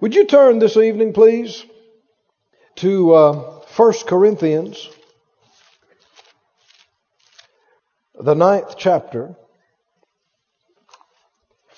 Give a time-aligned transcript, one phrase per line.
[0.00, 1.64] Would you turn this evening, please,
[2.76, 3.32] to uh,
[3.74, 4.88] 1 Corinthians,
[8.14, 9.34] the ninth chapter.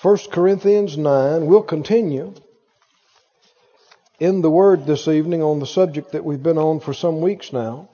[0.03, 1.47] 1 Corinthians 9.
[1.47, 2.35] We'll continue
[4.19, 7.51] in the Word this evening on the subject that we've been on for some weeks
[7.51, 7.89] now.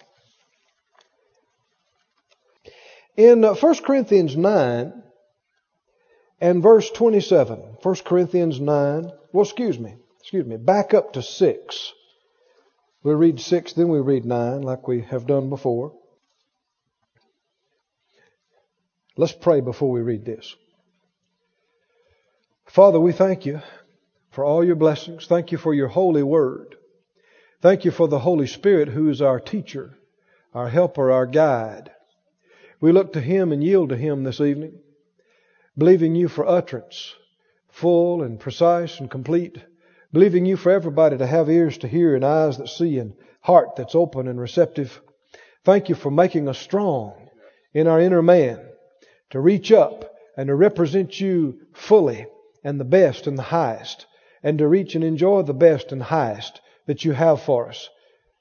[3.15, 5.03] In 1 Corinthians 9
[6.41, 9.95] and verse 27, 1 Corinthians 9, well, excuse me,
[10.27, 11.93] excuse me, back up to 6.
[13.01, 15.93] We'll read 6, then we read 9, like we have done before.
[19.15, 20.53] Let's pray before we read this.
[22.65, 23.61] Father, we thank you
[24.31, 25.27] for all your blessings.
[25.27, 26.75] Thank you for your holy word.
[27.61, 29.97] Thank you for the Holy Spirit who is our teacher,
[30.53, 31.89] our helper, our guide.
[32.81, 34.77] We look to Him and yield to Him this evening,
[35.77, 37.15] believing you for utterance,
[37.69, 39.59] full and precise and complete,
[40.17, 43.75] believing you for everybody to have ears to hear and eyes that see and heart
[43.75, 44.99] that's open and receptive.
[45.63, 47.29] Thank you for making us strong
[47.71, 48.67] in our inner man
[49.29, 52.25] to reach up and to represent you fully
[52.63, 54.07] and the best and the highest
[54.41, 57.87] and to reach and enjoy the best and highest that you have for us.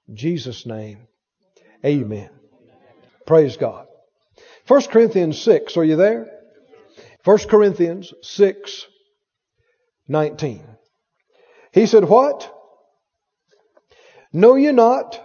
[0.08, 1.08] In Jesus' name,
[1.84, 2.31] amen.
[3.27, 3.86] Praise God.
[4.67, 6.27] 1 Corinthians 6, are you there?
[7.25, 8.86] 1 Corinthians 6,
[10.08, 10.76] 19.
[11.77, 12.51] He said, What?
[14.33, 15.23] Know ye not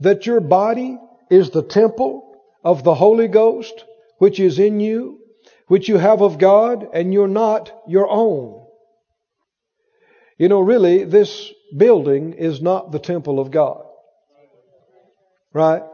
[0.00, 0.98] that your body
[1.30, 3.84] is the temple of the Holy Ghost,
[4.18, 5.20] which is in you,
[5.68, 8.66] which you have of God, and you're not your own?
[10.38, 13.84] You know, really, this building is not the temple of God.
[15.52, 15.84] Right?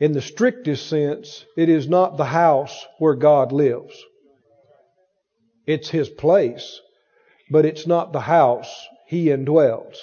[0.00, 3.94] In the strictest sense, it is not the house where God lives.
[5.64, 6.80] It's His place,
[7.52, 9.96] but it's not the house He indwells.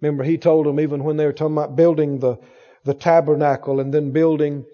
[0.00, 2.38] Remember, He told them even when they were talking about building the,
[2.84, 4.64] the tabernacle and then building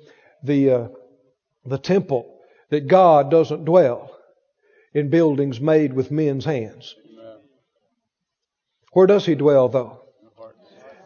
[0.42, 0.88] the, uh,
[1.64, 2.38] the temple,
[2.70, 4.16] that God doesn't dwell
[4.94, 6.94] in buildings made with men's hands.
[8.92, 10.00] Where does he dwell, though?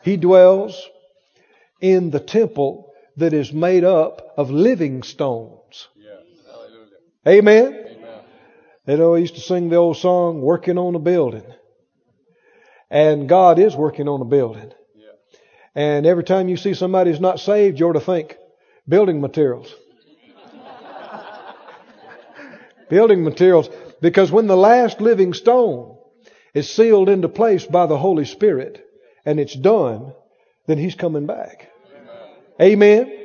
[0.03, 0.89] He dwells
[1.81, 5.89] in the temple that is made up of living stones.
[7.27, 7.87] Amen?
[8.87, 11.45] You know, I used to sing the old song, Working on a Building.
[12.91, 14.73] And God is working on a building.
[15.75, 18.37] And every time you see somebody who's not saved, you're to think,
[18.89, 19.75] building materials.
[22.89, 23.69] building materials.
[24.01, 25.97] Because when the last living stone
[26.53, 28.87] is sealed into place by the Holy Spirit
[29.27, 30.13] and it's done,
[30.67, 31.73] then He's coming back.
[32.61, 33.09] Amen.
[33.09, 33.21] Amen.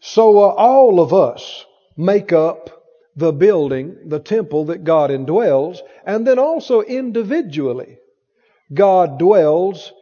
[0.00, 1.64] So uh, all of us
[1.96, 2.80] make up
[3.16, 7.98] the building, the temple that God indwells, and then also individually,
[8.72, 9.92] God dwells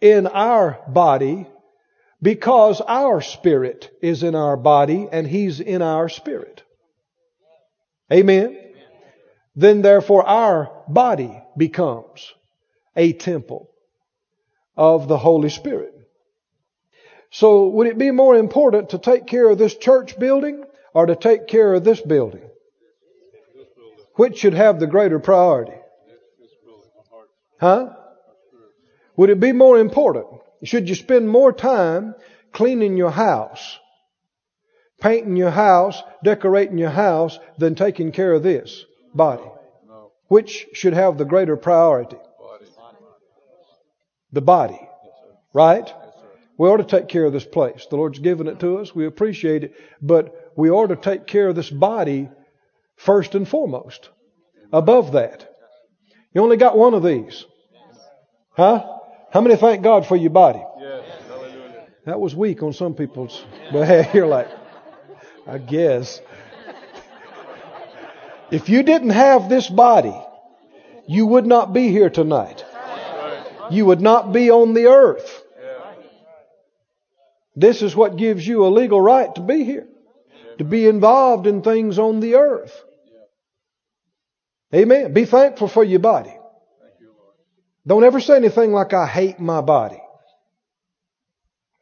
[0.00, 1.46] in our body
[2.22, 6.62] because our spirit is in our body and He's in our spirit.
[8.12, 8.58] Amen.
[9.54, 12.32] Then therefore our body becomes
[12.94, 13.70] a temple
[14.76, 15.92] of the Holy Spirit.
[17.30, 21.16] So would it be more important to take care of this church building or to
[21.16, 22.48] take care of this building?
[24.14, 25.76] Which should have the greater priority?
[27.60, 27.95] Huh?
[29.16, 30.26] Would it be more important?
[30.64, 32.14] Should you spend more time
[32.52, 33.78] cleaning your house,
[35.00, 38.84] painting your house, decorating your house than taking care of this
[39.14, 39.44] body?
[40.28, 42.16] Which should have the greater priority?
[44.32, 44.80] The body.
[45.54, 45.92] Right?
[46.58, 47.86] We ought to take care of this place.
[47.88, 48.94] The Lord's given it to us.
[48.94, 49.74] We appreciate it.
[50.02, 52.28] But we ought to take care of this body
[52.96, 54.08] first and foremost.
[54.72, 55.48] Above that.
[56.34, 57.44] You only got one of these.
[58.50, 58.95] Huh?
[59.36, 60.64] How many thank God for your body?
[62.06, 64.14] That was weak on some people's behalf.
[64.14, 64.48] You're like,
[65.46, 66.22] I guess.
[68.50, 70.18] If you didn't have this body,
[71.06, 72.64] you would not be here tonight.
[73.70, 75.42] You would not be on the earth.
[77.54, 79.86] This is what gives you a legal right to be here,
[80.56, 82.72] to be involved in things on the earth.
[84.74, 85.12] Amen.
[85.12, 86.35] Be thankful for your body.
[87.86, 90.02] Don't ever say anything like, I hate my body.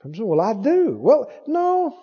[0.04, 0.98] I'm saying, well, I do.
[1.00, 1.98] Well, no.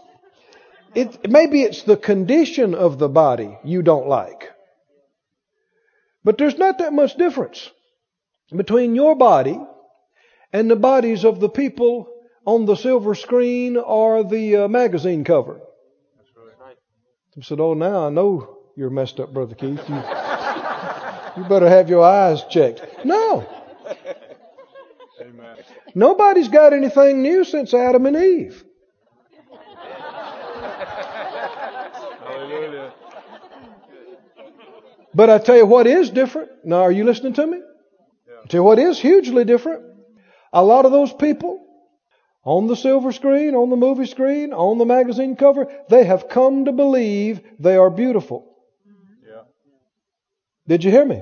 [0.95, 4.49] It, maybe it's the condition of the body you don't like.
[6.23, 7.69] But there's not that much difference
[8.55, 9.59] between your body
[10.51, 12.11] and the bodies of the people
[12.45, 15.61] on the silver screen or the uh, magazine cover.
[17.37, 19.79] I said, Oh, now I know you're messed up, Brother Keith.
[19.87, 20.03] You,
[21.37, 23.05] You better have your eyes checked.
[23.05, 23.47] No.
[25.95, 28.63] Nobody's got anything new since Adam and Eve.
[32.23, 32.93] Hallelujah.
[35.13, 36.49] But I tell you what is different.
[36.63, 37.57] Now, are you listening to me?
[37.57, 39.83] I tell you what is hugely different.
[40.53, 41.65] A lot of those people
[42.43, 46.65] on the silver screen, on the movie screen, on the magazine cover, they have come
[46.65, 48.57] to believe they are beautiful.
[49.23, 49.43] Yeah.
[50.67, 51.21] Did you hear me?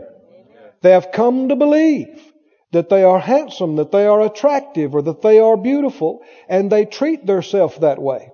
[0.82, 2.29] They have come to believe
[2.72, 6.86] that they are handsome, that they are attractive, or that they are beautiful, and they
[6.86, 8.32] treat themselves that way.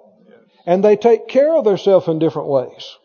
[0.65, 2.97] And they take care of themselves in different ways.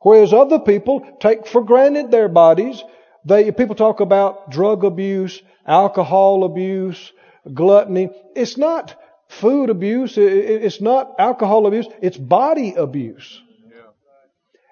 [0.00, 2.82] Whereas other people take for granted their bodies.
[3.24, 7.12] They, people talk about drug abuse, alcohol abuse,
[7.52, 8.10] gluttony.
[8.36, 8.94] It's not
[9.28, 10.14] food abuse.
[10.16, 11.86] It's not alcohol abuse.
[12.02, 13.40] It's body abuse.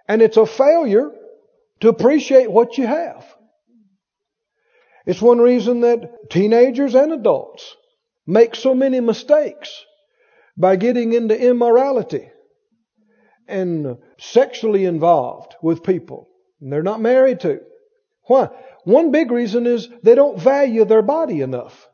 [0.07, 1.11] And it's a failure
[1.81, 3.25] to appreciate what you have.
[5.07, 7.77] It's one reason that teenagers and adults
[8.27, 9.85] make so many mistakes
[10.57, 12.29] by getting into immorality
[13.49, 16.29] and sexually involved with people
[16.71, 17.61] they're not married to.
[18.27, 18.51] Why?
[18.85, 21.89] One big reason is they don't value their body enough.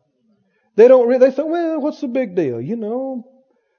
[0.77, 1.09] They don't.
[1.09, 2.61] Re- they think, well, what's the big deal?
[2.61, 3.25] You know,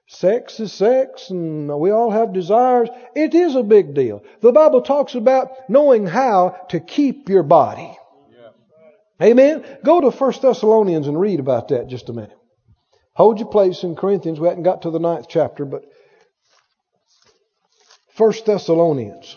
[0.08, 2.88] sex is sex, and we all have desires.
[3.14, 4.24] It is a big deal.
[4.40, 7.96] The Bible talks about knowing how to keep your body.
[9.22, 9.64] Amen.
[9.84, 12.36] Go to 1 Thessalonians and read about that just a minute.
[13.14, 14.40] Hold your place in Corinthians.
[14.40, 15.84] We haven't got to the ninth chapter, but
[18.16, 19.36] 1 Thessalonians.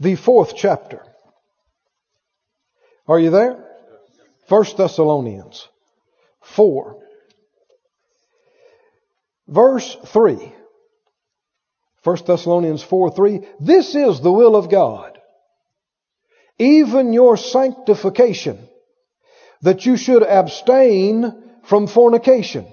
[0.00, 1.02] The fourth chapter.
[3.06, 3.64] Are you there?
[4.48, 5.68] 1 Thessalonians
[6.42, 6.98] 4.
[9.48, 10.52] Verse 3.
[12.04, 13.40] 1 Thessalonians 4 3.
[13.60, 15.18] This is the will of God,
[16.58, 18.58] even your sanctification,
[19.62, 22.66] that you should abstain from fornication.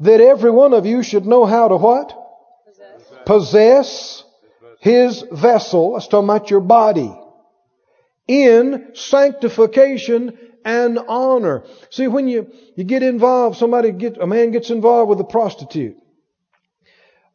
[0.00, 2.14] That every one of you should know how to what?
[3.26, 4.24] Possess
[4.80, 5.94] his vessel.
[5.94, 7.14] That's talking about your body.
[8.26, 11.64] In sanctification and honor.
[11.90, 15.96] See, when you, you get involved, somebody get, a man gets involved with a prostitute.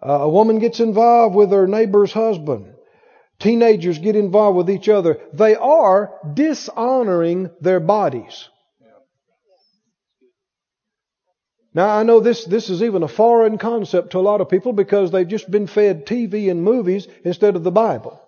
[0.05, 2.73] Uh, a woman gets involved with her neighbor's husband.
[3.39, 5.19] Teenagers get involved with each other.
[5.33, 8.49] They are dishonoring their bodies.
[11.73, 14.73] Now I know this, this is even a foreign concept to a lot of people
[14.73, 18.21] because they've just been fed TV and movies instead of the Bible.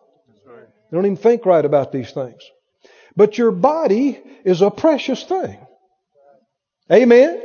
[0.48, 2.42] They don't even think right about these things.
[3.16, 5.58] But your body is a precious thing.
[6.92, 7.42] Amen?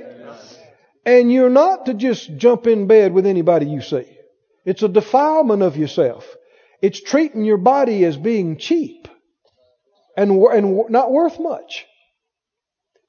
[1.05, 4.07] And you're not to just jump in bed with anybody you see.
[4.71, 6.25] It's a defilement of yourself.
[6.81, 9.09] It's treating your body as being cheap
[10.17, 11.87] and, and not worth much.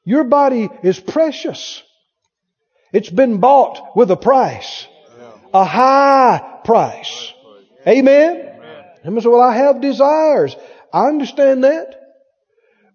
[0.04, 1.84] Your body is precious.
[2.92, 4.88] It's been bought with a price.
[5.54, 7.32] A high price.
[7.88, 8.60] Amen?
[9.04, 10.56] And say, well, I have desires.
[10.92, 11.96] I understand that.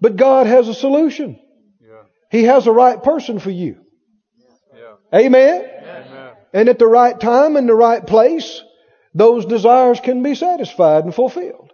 [0.00, 1.38] But God has a solution.
[1.80, 2.02] Yeah.
[2.32, 3.76] He has a right person for you.
[4.74, 5.20] Yeah.
[5.20, 5.54] Amen?
[5.62, 5.95] Amen.
[6.56, 8.62] And at the right time and the right place,
[9.12, 11.70] those desires can be satisfied and fulfilled.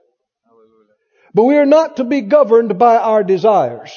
[1.32, 3.92] But we are not to be governed by our desires.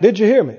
[0.00, 0.56] Did you hear me?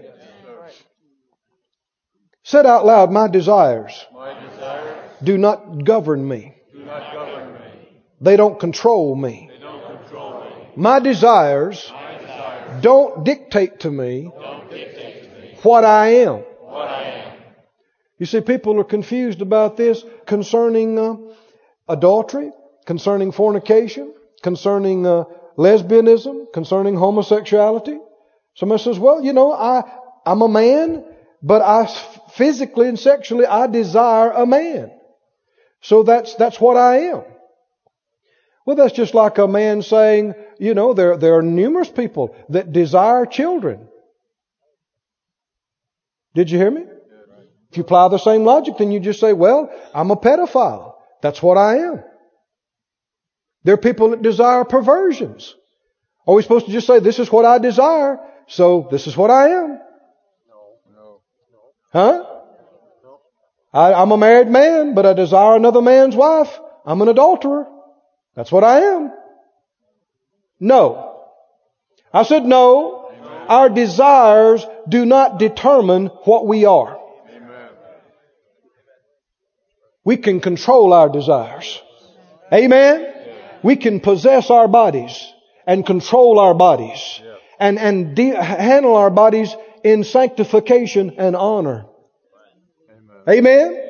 [2.44, 6.54] Said out loud, my desires My desires do not govern me.
[6.72, 8.02] do not govern me.
[8.22, 9.50] They don't control me.
[9.60, 10.52] Don't control me.
[10.76, 14.32] My desires My desires don't dictate to me
[14.70, 16.26] dictate to me what I
[16.70, 16.99] what I am.
[18.20, 21.16] You see, people are confused about this concerning uh,
[21.88, 22.52] adultery,
[22.86, 25.24] concerning fornication, concerning uh,
[25.58, 27.98] lesbianism, concerning homosexuality.
[28.56, 29.84] Somebody says, well, you know, I,
[30.26, 31.06] I'm a man,
[31.42, 31.86] but I
[32.34, 34.92] physically and sexually, I desire a man.
[35.82, 37.24] So that's, that's what I am.
[38.66, 42.74] Well, that's just like a man saying, you know, there, there are numerous people that
[42.74, 43.88] desire children.
[46.36, 46.84] Did you hear me?
[47.72, 50.96] If you apply the same logic, then you just say, well, I'm a pedophile.
[51.22, 52.04] That's what I am.
[53.64, 55.56] There are people that desire perversions.
[56.26, 59.30] Are we supposed to just say, this is what I desire, so this is what
[59.30, 59.80] I am?
[60.48, 61.22] No, no,
[61.54, 61.60] no.
[61.92, 62.26] Huh?
[63.74, 66.60] I, I'm a married man, but I desire another man's wife.
[66.86, 67.68] I'm an adulterer.
[68.36, 69.12] That's what I am.
[70.60, 71.24] No.
[72.14, 73.12] I said no.
[73.48, 77.00] Our desires do not determine what we are.
[77.36, 77.70] Amen.
[80.04, 81.82] We can control our desires.
[82.54, 83.14] Amen?
[83.64, 85.32] We can possess our bodies
[85.68, 87.22] and control our bodies
[87.60, 91.86] and, and de- handle our bodies in sanctification and honor.
[93.28, 93.90] Amen?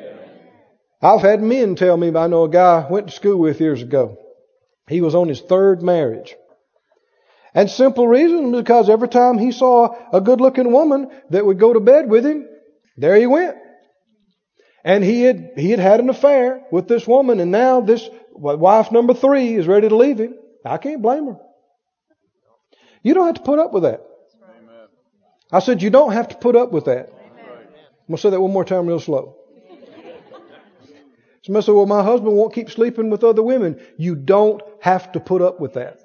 [1.00, 3.80] I've had men tell me, I know a guy I went to school with years
[3.80, 4.18] ago.
[4.88, 6.34] He was on his third marriage.
[7.54, 11.72] And simple reason because every time he saw a good looking woman that would go
[11.72, 12.46] to bed with him,
[12.96, 13.56] there he went.
[14.84, 18.90] And he had, he had had an affair with this woman and now this wife
[18.92, 20.34] number three is ready to leave him.
[20.64, 21.36] I can't blame her.
[23.02, 24.06] You don't have to put up with that.
[25.52, 27.08] I said, you don't have to put up with that.
[27.08, 29.36] I'm going to say that one more time real slow.
[31.42, 33.80] Somebody said, well, my husband won't keep sleeping with other women.
[33.96, 35.99] You don't have to put up with that.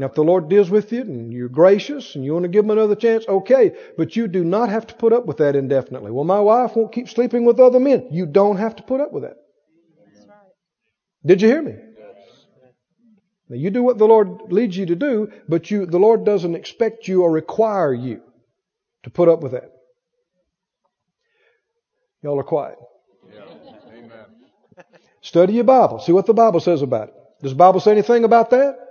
[0.00, 2.64] Now, if the Lord deals with you and you're gracious and you want to give
[2.64, 3.76] him another chance, okay.
[3.98, 6.10] But you do not have to put up with that indefinitely.
[6.10, 8.08] Well, my wife won't keep sleeping with other men.
[8.10, 9.36] You don't have to put up with that.
[11.26, 11.74] Did you hear me?
[13.50, 16.54] Now, you do what the Lord leads you to do, but you, the Lord doesn't
[16.54, 18.22] expect you or require you
[19.02, 19.70] to put up with that.
[22.22, 22.78] Y'all are quiet.
[25.20, 25.98] Study your Bible.
[25.98, 27.14] See what the Bible says about it.
[27.42, 28.89] Does the Bible say anything about that?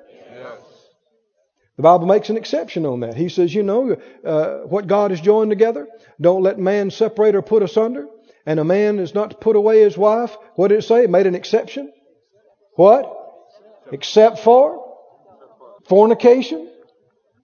[1.80, 3.16] The Bible makes an exception on that.
[3.16, 3.96] He says, you know,
[4.26, 5.88] uh, what God has joined together,
[6.20, 8.06] don't let man separate or put asunder.
[8.46, 10.36] And a man is not to put away his wife.
[10.56, 11.06] What did it say?
[11.06, 11.94] It made an exception.
[12.76, 13.06] What?
[13.94, 14.94] Except for
[15.88, 16.70] fornication.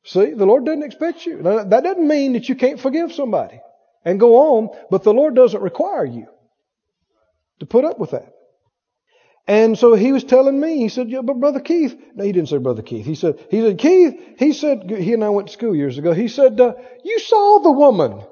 [0.04, 1.42] See, the Lord doesn't expect you.
[1.42, 3.62] Now, that doesn't mean that you can't forgive somebody
[4.04, 6.28] and go on, but the Lord doesn't require you
[7.62, 8.35] to put up with that.
[9.48, 12.50] And so he was telling me, he said, yeah, but Brother Keith, no, he didn't
[12.50, 13.06] say Brother Keith.
[13.06, 16.14] He said, he said, Keith, he said, he and I went to school years ago.
[16.14, 16.74] He said, uh,
[17.04, 18.24] you saw the woman.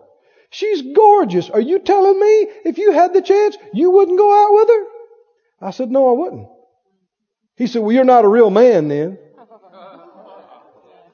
[0.50, 1.52] She's gorgeous.
[1.52, 4.86] Are you telling me if you had the chance, you wouldn't go out with her?
[5.62, 6.48] I said, no, I wouldn't.
[7.56, 9.20] He said, well, you're not a real man then.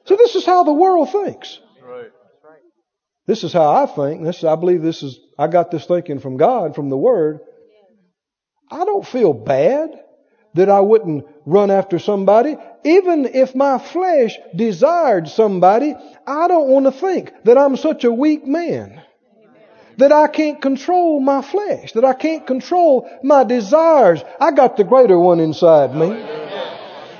[0.06, 1.60] So this is how the world thinks.
[1.82, 2.10] Right.
[3.26, 4.24] This is how I think.
[4.24, 7.40] This, I believe this is, I got this thinking from God, from the Word.
[8.70, 9.98] I don't feel bad
[10.54, 12.56] that I wouldn't run after somebody.
[12.84, 15.94] Even if my flesh desired somebody,
[16.26, 19.02] I don't want to think that I'm such a weak man.
[19.98, 21.92] That I can't control my flesh.
[21.92, 24.22] That I can't control my desires.
[24.40, 26.10] I got the greater one inside me.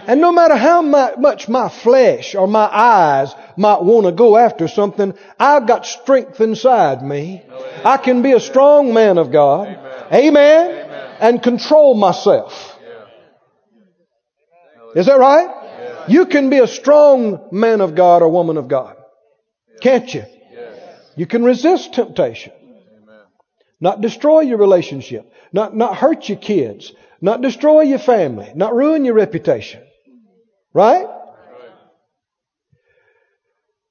[0.07, 4.67] And no matter how much my flesh or my eyes might want to go after
[4.67, 7.45] something, I've got strength inside me.
[7.85, 9.69] I can be a strong man of God.
[10.13, 10.90] Amen.
[11.21, 12.79] And control myself.
[14.95, 16.07] Is that right?
[16.09, 18.97] You can be a strong man of God or woman of God.
[19.81, 20.25] Can't you?
[21.17, 22.53] You can resist temptation.
[23.81, 25.33] Not destroy your relationship.
[25.53, 26.93] Not, not hurt your kids.
[27.21, 28.51] Not destroy your family.
[28.55, 29.83] Not ruin your reputation.
[30.73, 31.07] Right?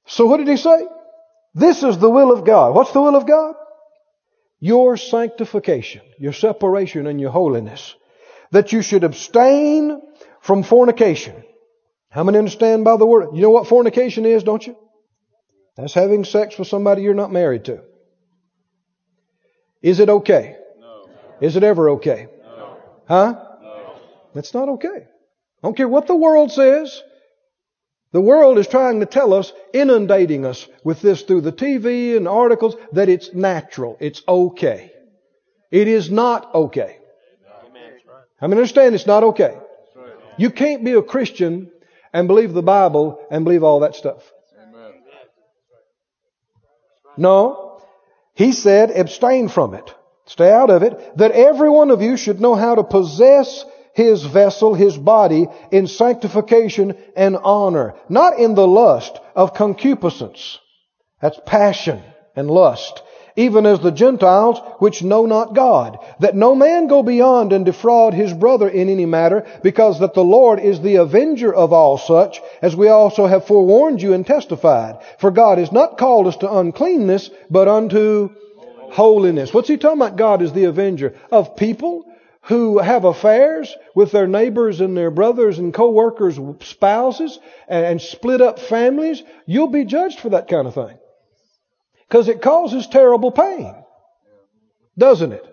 [0.06, 0.86] So what did he say?
[1.54, 2.74] This is the will of God.
[2.74, 3.54] What's the will of God?
[4.60, 7.94] Your sanctification, your separation and your holiness.
[8.52, 10.00] That you should abstain
[10.40, 11.42] from fornication.
[12.10, 13.30] How many understand by the word?
[13.34, 14.76] You know what fornication is, don't you?
[15.76, 17.82] That's having sex with somebody you're not married to.
[19.80, 20.56] Is it okay?
[20.78, 21.08] No.
[21.40, 22.28] Is it ever okay?
[22.42, 22.76] No.
[23.08, 23.34] Huh?
[23.62, 23.94] No.
[24.34, 24.88] That's not okay.
[24.88, 27.02] I don't care what the world says.
[28.12, 32.26] The world is trying to tell us, inundating us with this through the TV and
[32.26, 33.96] articles, that it's natural.
[34.00, 34.92] It's okay.
[35.70, 36.98] It is not okay.
[38.40, 39.56] I mean, understand it's not okay.
[40.38, 41.70] You can't be a Christian
[42.12, 44.22] and believe the Bible and believe all that stuff.
[47.16, 47.82] No.
[48.34, 49.94] He said, abstain from it.
[50.24, 51.16] Stay out of it.
[51.18, 53.64] That every one of you should know how to possess
[54.00, 57.94] his vessel, his body, in sanctification and honor.
[58.08, 60.58] Not in the lust of concupiscence.
[61.20, 62.02] That's passion
[62.34, 63.02] and lust.
[63.36, 65.98] Even as the Gentiles which know not God.
[66.18, 70.24] That no man go beyond and defraud his brother in any matter, because that the
[70.24, 74.98] Lord is the avenger of all such, as we also have forewarned you and testified.
[75.18, 78.30] For God has not called us to uncleanness, but unto
[78.90, 79.54] holiness.
[79.54, 80.16] What's he talking about?
[80.16, 82.04] God is the avenger of people
[82.42, 88.40] who have affairs with their neighbors and their brothers and co-workers, spouses, and, and split
[88.40, 89.22] up families.
[89.46, 90.98] You'll be judged for that kind of thing.
[92.08, 93.74] Because it causes terrible pain.
[94.96, 95.46] Doesn't it?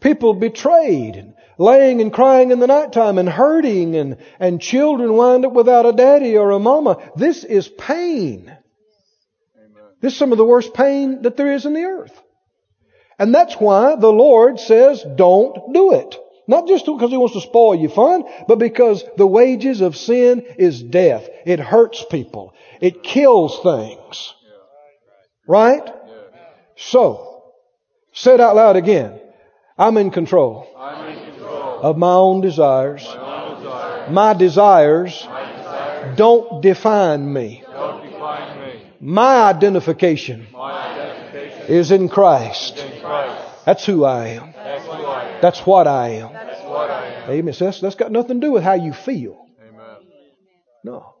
[0.00, 5.44] People betrayed and laying and crying in the nighttime and hurting and, and children wind
[5.44, 7.10] up without a daddy or a mama.
[7.16, 8.50] This is pain.
[10.00, 12.18] This is some of the worst pain that there is in the earth.
[13.20, 16.16] And that's why the Lord says, don't do it.
[16.48, 20.40] Not just because He wants to spoil your fun, but because the wages of sin
[20.58, 21.28] is death.
[21.44, 22.54] It hurts people.
[22.80, 24.34] It kills things.
[25.46, 25.86] Right?
[26.76, 27.52] So,
[28.14, 29.20] say it out loud again.
[29.76, 31.80] I'm in control I'm in control.
[31.80, 33.04] of my own desires.
[33.04, 34.10] My own desire.
[34.10, 36.14] My desires My desire.
[36.16, 37.64] don't define me.
[37.70, 38.82] Don't define me.
[38.98, 40.99] My identification My identification
[41.70, 42.76] is in Christ.
[43.64, 44.52] That's who I am.
[45.40, 46.32] That's what I am.
[46.68, 47.30] What I am.
[47.30, 47.54] Amen.
[47.54, 49.46] So that's, that's got nothing to do with how you feel.
[49.60, 49.96] Amen.
[50.84, 51.14] No.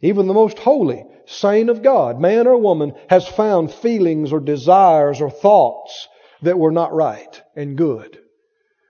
[0.00, 5.20] Even the most holy saint of God, man or woman, has found feelings or desires
[5.20, 6.08] or thoughts
[6.42, 8.18] that were not right and good.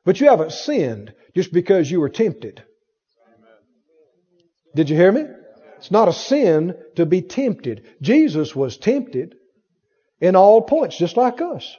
[0.04, 2.62] But you haven't sinned just because you were tempted.
[4.74, 5.24] Did you hear me?
[5.78, 7.86] It's not a sin to be tempted.
[8.02, 9.34] Jesus was tempted
[10.20, 11.76] in all points, just like us.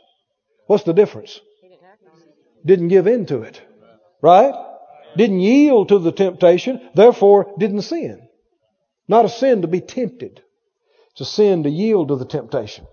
[0.68, 1.40] What's the difference?
[2.66, 3.62] Didn't give in to it.
[4.22, 4.54] Right?
[5.18, 8.28] Didn't yield to the temptation, therefore didn't sin.
[9.08, 10.42] Not a sin to be tempted.
[11.12, 12.86] It's a sin to yield to the temptation.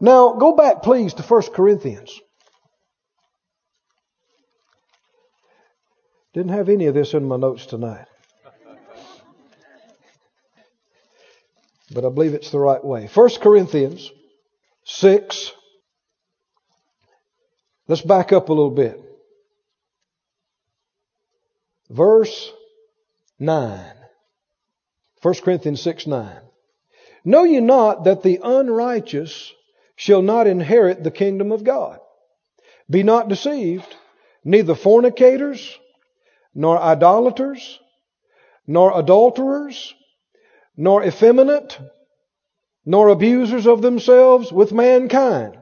[0.00, 2.20] Now, go back please to 1 Corinthians.
[6.32, 8.06] Didn't have any of this in my notes tonight.
[11.90, 13.08] But I believe it's the right way.
[13.12, 14.10] 1 Corinthians
[14.84, 15.52] 6.
[17.88, 19.00] Let's back up a little bit.
[21.88, 22.52] Verse
[23.40, 23.80] 9.
[25.22, 26.36] 1 Corinthians 6 9.
[27.24, 29.52] Know ye not that the unrighteous
[29.96, 31.98] shall not inherit the kingdom of God?
[32.88, 33.96] Be not deceived,
[34.44, 35.78] neither fornicators,
[36.54, 37.78] nor idolaters,
[38.66, 39.94] nor adulterers,
[40.80, 41.78] nor effeminate,
[42.86, 45.58] nor abusers of themselves with mankind.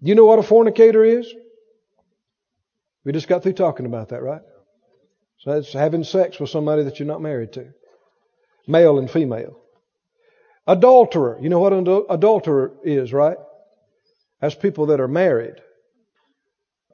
[0.00, 1.30] You know what a fornicator is?
[3.04, 4.40] We just got through talking about that, right?
[5.40, 7.74] So that's having sex with somebody that you're not married to.
[8.66, 9.60] Male and female.
[10.66, 11.38] Adulterer.
[11.42, 13.36] You know what an adulterer is, right?
[14.40, 15.56] That's people that are married.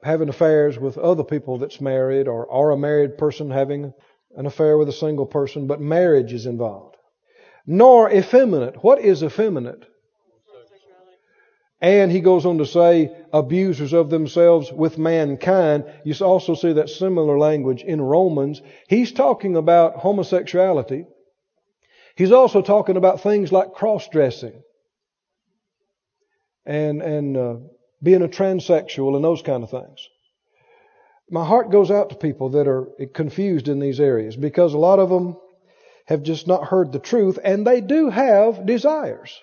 [0.03, 3.93] Having affairs with other people that's married or, or a married person having
[4.35, 6.96] an affair with a single person, but marriage is involved.
[7.67, 8.81] Nor effeminate.
[8.81, 9.85] What is effeminate?
[11.79, 15.85] And he goes on to say, abusers of themselves with mankind.
[16.03, 18.61] You also see that similar language in Romans.
[18.87, 21.05] He's talking about homosexuality.
[22.15, 24.63] He's also talking about things like cross dressing
[26.65, 27.55] and, and uh,
[28.01, 30.09] being a transsexual and those kind of things.
[31.29, 34.97] My heart goes out to people that are confused in these areas because a lot
[34.97, 35.37] of them
[36.07, 39.39] have just not heard the truth and they do have desires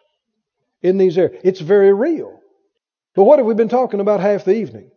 [0.83, 1.41] in these areas.
[1.45, 2.41] It's very real.
[3.15, 4.91] But what have we been talking about half the evening?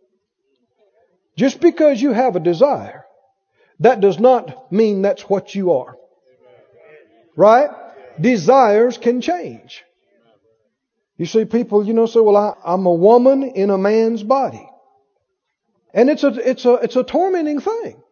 [1.36, 3.04] Just because you have a desire,
[3.80, 5.96] that does not mean that's what you are.
[7.36, 7.70] Right?
[8.20, 9.84] Desires can change.
[11.16, 14.68] You see people, you know, say, well, I, I'm a woman in a man's body.
[15.92, 18.02] And it's a, it's a, it's a tormenting thing.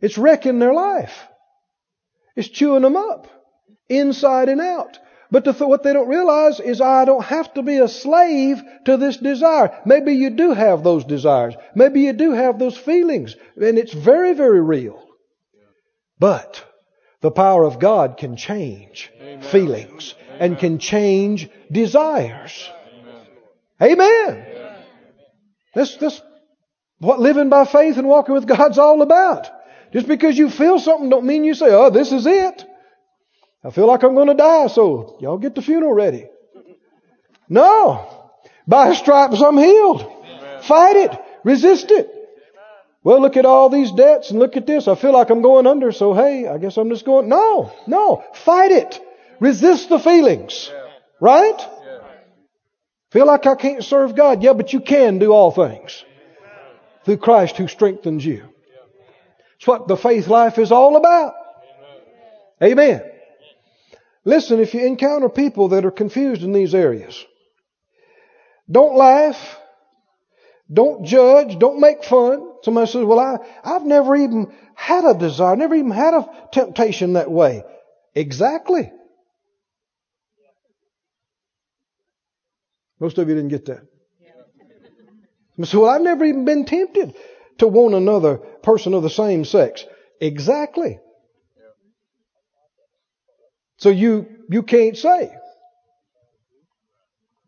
[0.00, 1.26] It's wrecking their life.
[2.38, 3.26] It's chewing them up,
[3.88, 4.96] inside and out.
[5.32, 8.96] But the, what they don't realize is I don't have to be a slave to
[8.96, 9.76] this desire.
[9.84, 11.56] Maybe you do have those desires.
[11.74, 13.34] Maybe you do have those feelings.
[13.56, 15.04] And it's very, very real.
[16.20, 16.64] But
[17.22, 19.42] the power of God can change Amen.
[19.42, 20.36] feelings Amen.
[20.38, 22.70] and can change desires.
[23.82, 24.46] Amen.
[25.74, 26.22] That's, that's
[27.00, 29.50] what living by faith and walking with God's all about.
[29.92, 32.64] Just because you feel something don't mean you say, oh, this is it.
[33.64, 36.26] I feel like I'm going to die, so y'all get the funeral ready.
[37.48, 38.30] No.
[38.66, 40.02] By stripes I'm healed.
[40.62, 41.18] Fight it.
[41.44, 42.10] Resist it.
[43.02, 44.86] Well, look at all these debts and look at this.
[44.86, 47.28] I feel like I'm going under, so hey, I guess I'm just going.
[47.28, 48.22] No, no.
[48.44, 49.00] Fight it.
[49.40, 50.70] Resist the feelings.
[51.20, 51.58] Right?
[53.10, 54.42] Feel like I can't serve God.
[54.42, 56.04] Yeah, but you can do all things
[57.04, 58.44] through Christ who strengthens you.
[59.58, 61.34] It's what the faith life is all about.
[62.62, 63.02] Amen.
[64.24, 67.24] Listen, if you encounter people that are confused in these areas,
[68.70, 69.58] don't laugh.
[70.72, 71.58] Don't judge.
[71.58, 72.52] Don't make fun.
[72.62, 77.14] Somebody says, well, I, I've never even had a desire, never even had a temptation
[77.14, 77.64] that way.
[78.14, 78.92] Exactly.
[83.00, 83.82] Most of you didn't get that.
[85.64, 87.14] Say, well, I've never even been tempted
[87.58, 89.84] to one another person of the same sex.
[90.20, 90.98] Exactly.
[93.78, 95.30] So you, you can't say.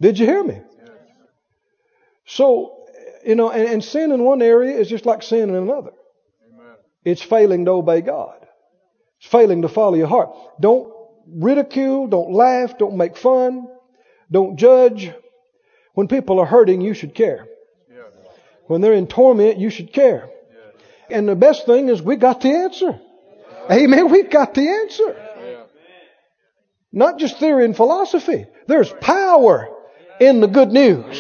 [0.01, 0.61] Did you hear me?
[2.25, 2.85] So,
[3.27, 5.91] you know, and, and sin in one area is just like sin in another.
[7.05, 8.47] It's failing to obey God.
[9.19, 10.31] It's failing to follow your heart.
[10.61, 10.93] Don't
[11.27, 13.69] ridicule, don't laugh, don't make fun,
[14.31, 15.13] don't judge.
[15.95, 17.47] When people are hurting, you should care.
[18.71, 20.31] When they're in torment, you should care.
[21.11, 23.01] And the best thing is we got the answer.
[23.69, 24.13] Amen.
[24.13, 25.17] We've got the answer.
[26.93, 28.47] Not just theory and philosophy.
[28.69, 29.77] There's power
[30.21, 31.19] in the good news.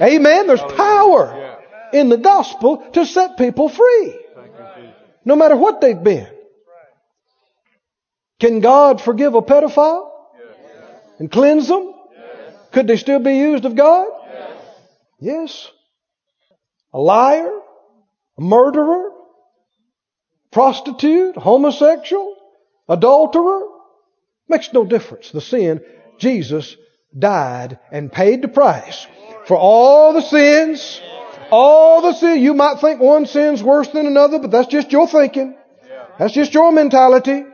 [0.00, 0.46] Amen.
[0.46, 1.58] There's power
[1.92, 4.16] in the gospel to set people free.
[5.24, 6.28] No matter what they've been.
[8.38, 10.12] Can God forgive a pedophile?
[11.18, 11.92] And cleanse them?
[12.70, 14.06] Could they still be used of God?
[15.18, 15.72] Yes.
[16.94, 17.50] A liar?
[18.38, 19.10] A murderer?
[20.52, 21.36] Prostitute?
[21.36, 22.36] Homosexual?
[22.88, 23.62] Adulterer?
[24.48, 25.30] Makes no difference.
[25.30, 25.82] The sin,
[26.18, 26.76] Jesus
[27.16, 29.06] died and paid the price
[29.46, 31.00] for all the sins.
[31.50, 32.40] All the sin.
[32.40, 35.56] You might think one sin's worse than another, but that's just your thinking.
[36.18, 37.44] That's just your mentality.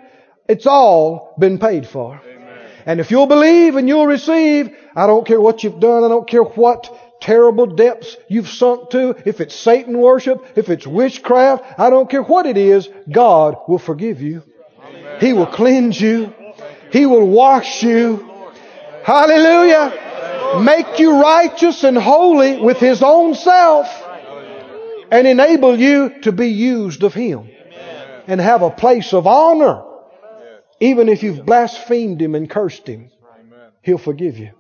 [0.49, 2.21] It's all been paid for.
[2.85, 6.29] And if you'll believe and you'll receive, I don't care what you've done, I don't
[6.29, 11.91] care what terrible depths you've sunk to, if it's Satan worship, if it's witchcraft, I
[11.91, 14.43] don't care what it is, God will forgive you.
[15.21, 16.35] He will cleanse you.
[16.93, 18.29] He will wash you.
[19.05, 20.63] Hallelujah.
[20.63, 23.89] Make you righteous and holy with His own self
[25.11, 27.49] and enable you to be used of Him
[28.27, 29.85] and have a place of honor.
[30.81, 33.11] Even if you've blasphemed Him and cursed Him,
[33.83, 34.51] He'll forgive you.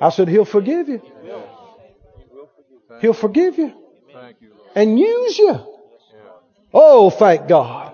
[0.00, 1.02] I said, He'll forgive you.
[3.00, 3.72] He'll forgive you
[4.74, 5.58] and use you.
[6.72, 7.92] Oh, thank God.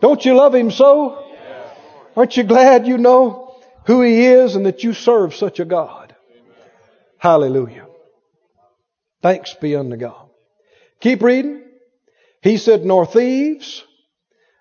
[0.00, 1.24] Don't you love Him so?
[2.16, 6.14] Aren't you glad you know who He is and that you serve such a God?
[7.18, 7.86] Hallelujah.
[9.22, 10.28] Thanks be unto God.
[11.00, 11.64] Keep reading.
[12.42, 13.84] He said, nor thieves,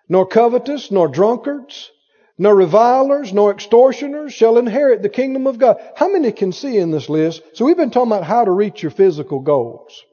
[0.10, 1.92] nor covetous, nor drunkards,
[2.38, 5.78] nor revilers, nor extortioners shall inherit the kingdom of God.
[5.96, 7.42] How many can see in this list?
[7.54, 10.04] So we've been talking about how to reach your physical goals.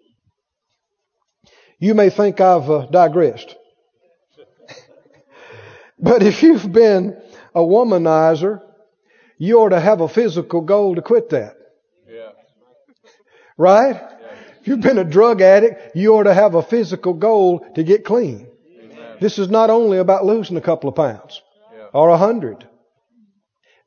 [1.78, 3.54] You may think I've uh, digressed.
[5.98, 7.20] but if you've been
[7.54, 8.62] a womanizer,
[9.37, 11.56] you ought to have a physical goal to quit that.
[12.08, 12.30] Yeah.
[13.58, 14.00] Right?
[14.62, 18.06] If you've been a drug addict, you ought to have a physical goal to get
[18.06, 18.48] clean.
[19.20, 21.42] This is not only about losing a couple of pounds
[21.94, 22.68] or a hundred.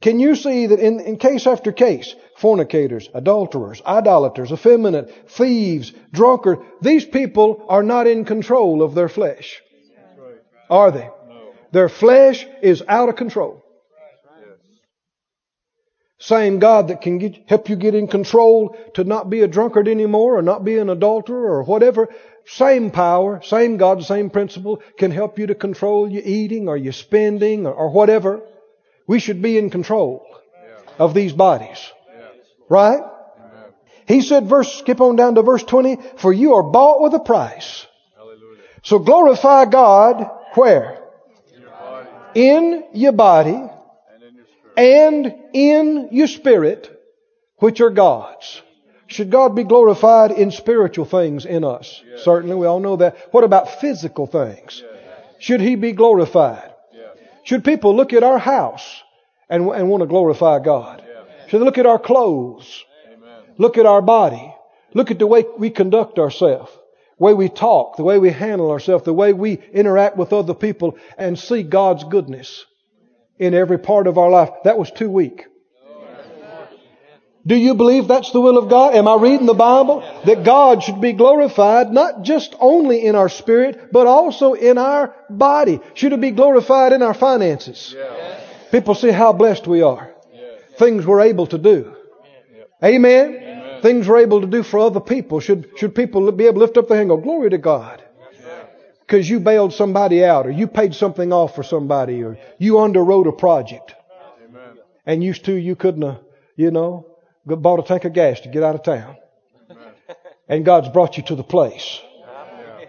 [0.02, 6.62] Can you see that in, in case after case, fornicators, adulterers, idolaters, effeminate, thieves, drunkards,
[6.82, 9.62] these people are not in control of their flesh.
[10.70, 11.10] Are they?
[11.72, 13.64] Their flesh is out of control.
[16.20, 19.88] Same God that can get, help you get in control to not be a drunkard
[19.88, 22.10] anymore or not be an adulterer or whatever.
[22.46, 26.94] Same power, same God, same principle can help you to control your eating or your
[26.94, 28.42] spending or, or whatever.
[29.06, 30.26] We should be in control
[30.98, 31.92] of these bodies.
[32.68, 33.02] Right?
[34.08, 37.20] He said, verse, skip on down to verse 20, for you are bought with a
[37.20, 37.86] price.
[38.82, 41.04] So glorify God where?
[42.34, 43.70] In your body
[44.78, 46.90] and in your spirit,
[47.58, 48.62] which are God's.
[49.08, 52.04] Should God be glorified in spiritual things in us?
[52.18, 53.18] Certainly, we all know that.
[53.32, 54.84] What about physical things?
[55.40, 56.74] Should He be glorified?
[57.44, 59.02] Should people look at our house
[59.50, 61.04] and, and want to glorify God?
[61.48, 62.84] Should they look at our clothes?
[63.58, 64.54] Look at our body?
[64.94, 66.72] Look at the way we conduct ourselves,
[67.18, 70.54] the way we talk, the way we handle ourselves, the way we interact with other
[70.54, 72.66] people and see God's goodness
[73.40, 74.50] in every part of our life.
[74.64, 75.46] That was too weak.
[77.46, 78.94] Do you believe that's the will of God?
[78.94, 80.02] Am I reading the Bible?
[80.26, 85.16] That God should be glorified not just only in our spirit, but also in our
[85.30, 85.80] body.
[85.94, 87.96] Should it be glorified in our finances?
[88.70, 90.14] People see how blessed we are.
[90.78, 91.96] Things we're able to do.
[92.84, 93.80] Amen?
[93.82, 95.40] Things we're able to do for other people.
[95.40, 98.04] Should, should people be able to lift up their hand and go, glory to God.
[99.08, 103.28] Because you bailed somebody out or you paid something off for somebody or you underwrote
[103.28, 103.96] a project.
[105.06, 106.20] And used to you couldn't have,
[106.58, 107.06] you know,
[107.46, 109.16] bought a tank of gas to get out of town.
[110.50, 112.02] And God's brought you to the place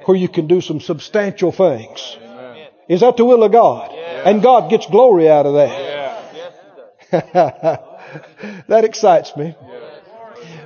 [0.06, 2.16] where you can do some substantial things.
[2.88, 3.92] Is that the will of God?
[3.92, 6.24] And God gets glory out of that.
[8.68, 9.54] that excites me.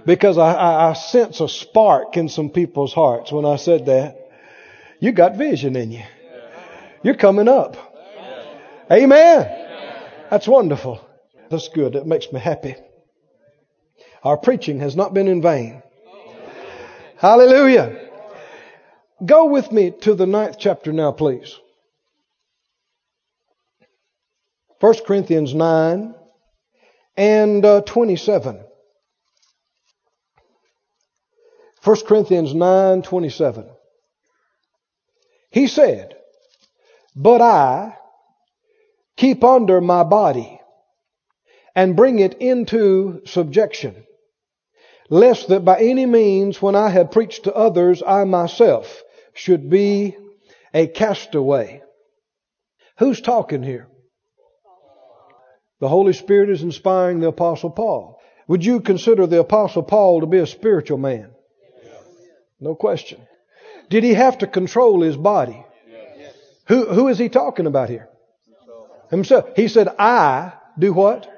[0.06, 4.21] Because I, I, I sense a spark in some people's hearts when I said that.
[5.02, 6.04] You got vision in you.
[7.02, 7.76] You're coming up.
[8.88, 9.48] Amen.
[10.30, 11.04] That's wonderful.
[11.50, 11.94] That's good.
[11.94, 12.76] That makes me happy.
[14.22, 15.82] Our preaching has not been in vain.
[17.16, 18.10] Hallelujah.
[19.26, 21.58] Go with me to the ninth chapter now, please.
[24.78, 26.14] 1 Corinthians 9
[27.16, 28.64] and uh, 27.
[31.82, 33.66] 1 Corinthians 9 27.
[35.52, 36.16] He said,
[37.14, 37.96] But I
[39.16, 40.60] keep under my body
[41.74, 44.04] and bring it into subjection,
[45.10, 49.02] lest that by any means, when I have preached to others, I myself
[49.34, 50.16] should be
[50.72, 51.82] a castaway.
[52.98, 53.88] Who's talking here?
[55.80, 58.20] The Holy Spirit is inspiring the Apostle Paul.
[58.48, 61.30] Would you consider the Apostle Paul to be a spiritual man?
[62.58, 63.26] No question.
[63.90, 65.64] Did he have to control his body?
[66.66, 68.08] Who, who is he talking about here?
[69.10, 69.50] Himself.
[69.56, 71.30] He said, I do what?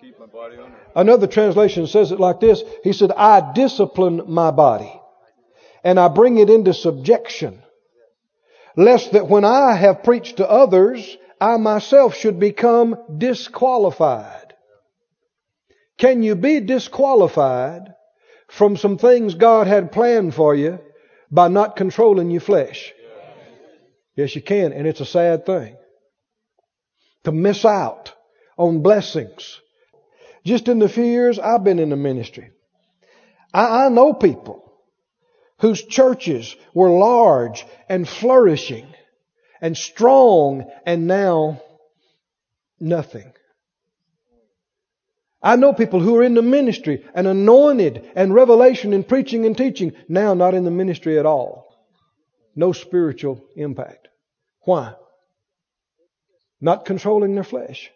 [0.00, 0.76] Keep my body under.
[0.96, 2.62] Another translation says it like this.
[2.82, 4.92] He said, I discipline my body
[5.82, 7.62] and I bring it into subjection,
[8.74, 14.54] lest that when I have preached to others, I myself should become disqualified.
[15.98, 17.94] Can you be disqualified
[18.48, 20.78] from some things God had planned for you
[21.30, 22.92] by not controlling your flesh?
[24.16, 25.76] Yes, you can, and it's a sad thing.
[27.24, 28.12] To miss out
[28.56, 29.60] on blessings.
[30.44, 32.50] Just in the few years I've been in the ministry,
[33.52, 34.72] I, I know people
[35.58, 38.86] whose churches were large and flourishing
[39.60, 41.62] and strong and now
[42.78, 43.32] nothing.
[45.44, 49.54] I know people who are in the ministry and anointed and revelation and preaching and
[49.54, 51.76] teaching, now not in the ministry at all.
[52.56, 54.08] No spiritual impact.
[54.62, 54.94] Why?
[56.62, 57.90] Not controlling their flesh.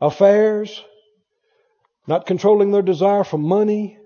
[0.00, 0.84] Affairs,
[2.06, 3.98] not controlling their desire for money.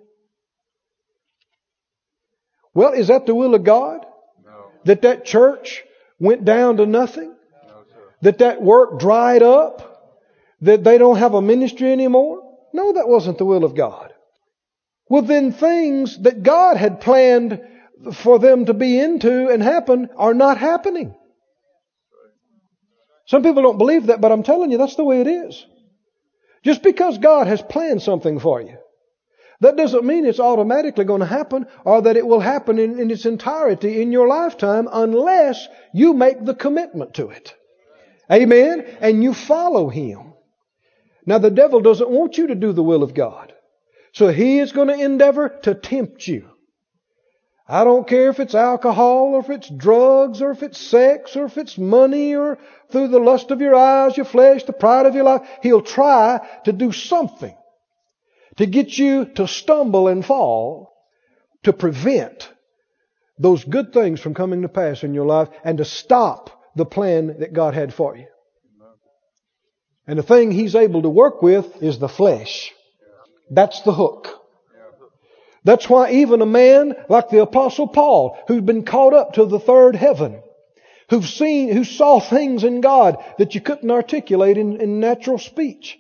[2.73, 4.07] Well, is that the will of God?
[4.43, 4.71] No.
[4.85, 5.85] That that church
[6.19, 7.37] went down to nothing?
[7.67, 8.01] No, sir.
[8.23, 9.92] That that work dried up?
[10.63, 12.43] That they don't have a ministry anymore?
[12.73, 14.13] No, that wasn't the will of God.
[15.09, 17.61] Well, then things that God had planned
[18.15, 21.15] for them to be into and happen are not happening.
[23.27, 25.65] Some people don't believe that, but I'm telling you, that's the way it is.
[26.65, 28.79] Just because God has planned something for you,
[29.61, 33.11] that doesn't mean it's automatically going to happen or that it will happen in, in
[33.11, 37.55] its entirety in your lifetime unless you make the commitment to it.
[38.31, 38.85] Amen?
[39.01, 40.33] And you follow Him.
[41.25, 43.53] Now the devil doesn't want you to do the will of God.
[44.13, 46.49] So he is going to endeavor to tempt you.
[47.67, 51.45] I don't care if it's alcohol or if it's drugs or if it's sex or
[51.45, 52.59] if it's money or
[52.91, 55.49] through the lust of your eyes, your flesh, the pride of your life.
[55.63, 57.57] He'll try to do something
[58.57, 60.93] to get you to stumble and fall
[61.63, 62.53] to prevent
[63.39, 67.39] those good things from coming to pass in your life and to stop the plan
[67.39, 68.27] that God had for you.
[70.07, 72.73] And the thing he's able to work with is the flesh.
[73.51, 74.29] That's the hook.
[75.65, 79.61] That's why even a man like the apostle Paul, who's been caught up to the
[79.61, 80.43] third heaven,
[81.09, 85.99] who've seen, who saw things in God that you couldn't articulate in, in natural speech,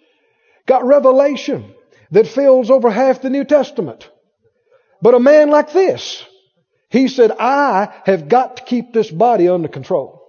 [0.67, 1.75] got revelation
[2.11, 4.09] that fills over half the New Testament.
[5.01, 6.25] But a man like this,
[6.89, 10.22] he said, I have got to keep this body under control.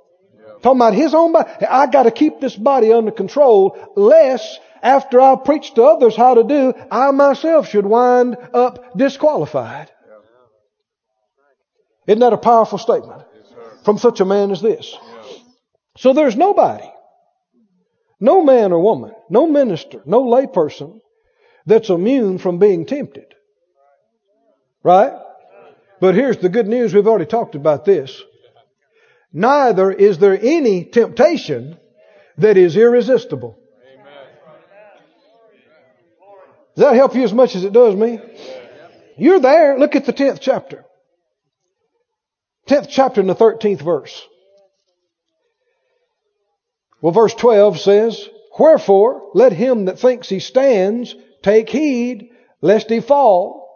[0.63, 1.49] Talking about his own body.
[1.65, 6.35] I got to keep this body under control, lest after I preach to others how
[6.35, 9.91] to do, I myself should wind up disqualified.
[12.07, 13.23] Isn't that a powerful statement
[13.83, 14.97] from such a man as this?
[15.97, 16.89] So there's nobody,
[18.19, 21.01] no man or woman, no minister, no layperson
[21.65, 23.35] that's immune from being tempted.
[24.81, 25.13] Right?
[25.99, 26.93] But here's the good news.
[26.93, 28.21] We've already talked about this.
[29.33, 31.77] Neither is there any temptation
[32.37, 33.57] that is irresistible.
[36.75, 38.19] Does that help you as much as it does me?
[39.17, 39.77] You're there.
[39.77, 40.85] Look at the 10th chapter.
[42.67, 44.27] 10th chapter and the 13th verse.
[47.01, 52.29] Well, verse 12 says, Wherefore, let him that thinks he stands take heed
[52.61, 53.69] lest he fall.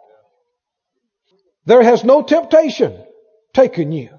[1.66, 3.04] There has no temptation
[3.52, 4.17] taken you,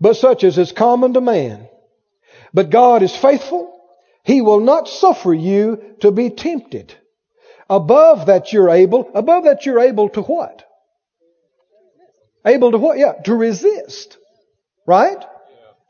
[0.00, 1.68] but such as is common to man.
[2.54, 3.76] But God is faithful.
[4.24, 6.94] He will not suffer you to be tempted.
[7.68, 10.64] Above that you're able, above that you're able to what?
[12.44, 12.98] Able to what?
[12.98, 14.16] Yeah, to resist.
[14.86, 15.22] Right?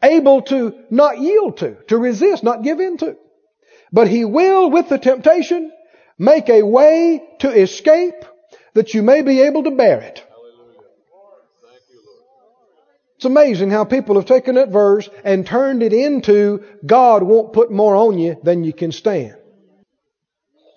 [0.03, 3.17] Able to not yield to, to resist, not give in to.
[3.93, 5.73] But He will, with the temptation,
[6.19, 8.25] make a way to escape
[8.75, 10.25] that you may be able to bear it.
[13.21, 17.71] It's amazing how people have taken that verse and turned it into God won't put
[17.71, 19.37] more on you than you can stand.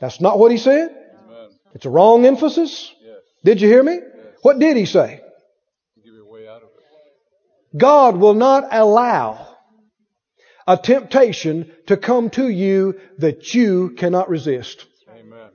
[0.02, 0.90] That's not what he said.
[0.90, 1.50] Amen.
[1.74, 2.92] It's a wrong emphasis.
[3.02, 3.16] Yes.
[3.46, 4.02] Did you hear me?
[4.42, 5.22] What did he say?
[6.04, 7.78] Give you a way out of it.
[7.78, 9.56] God will not allow
[10.68, 14.86] a temptation to come to you that you cannot resist.
[15.10, 15.50] Amen.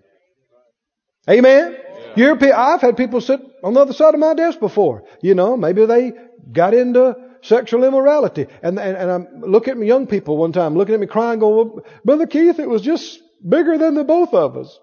[1.28, 1.76] Amen?
[2.16, 5.04] You're, I've had people sit on the other side of my desk before.
[5.20, 6.12] You know, maybe they
[6.50, 8.46] got into sexual immorality.
[8.62, 11.40] And, and, and I'm looking at me young people one time, looking at me crying,
[11.40, 14.78] going, well, Brother Keith, it was just bigger than the both of us.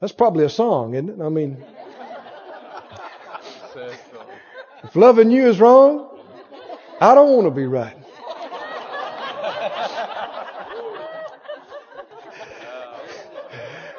[0.00, 1.22] That's probably a song, isn't it?
[1.22, 1.64] I mean,
[4.84, 6.18] if loving you is wrong,
[7.00, 7.96] I don't want to be right.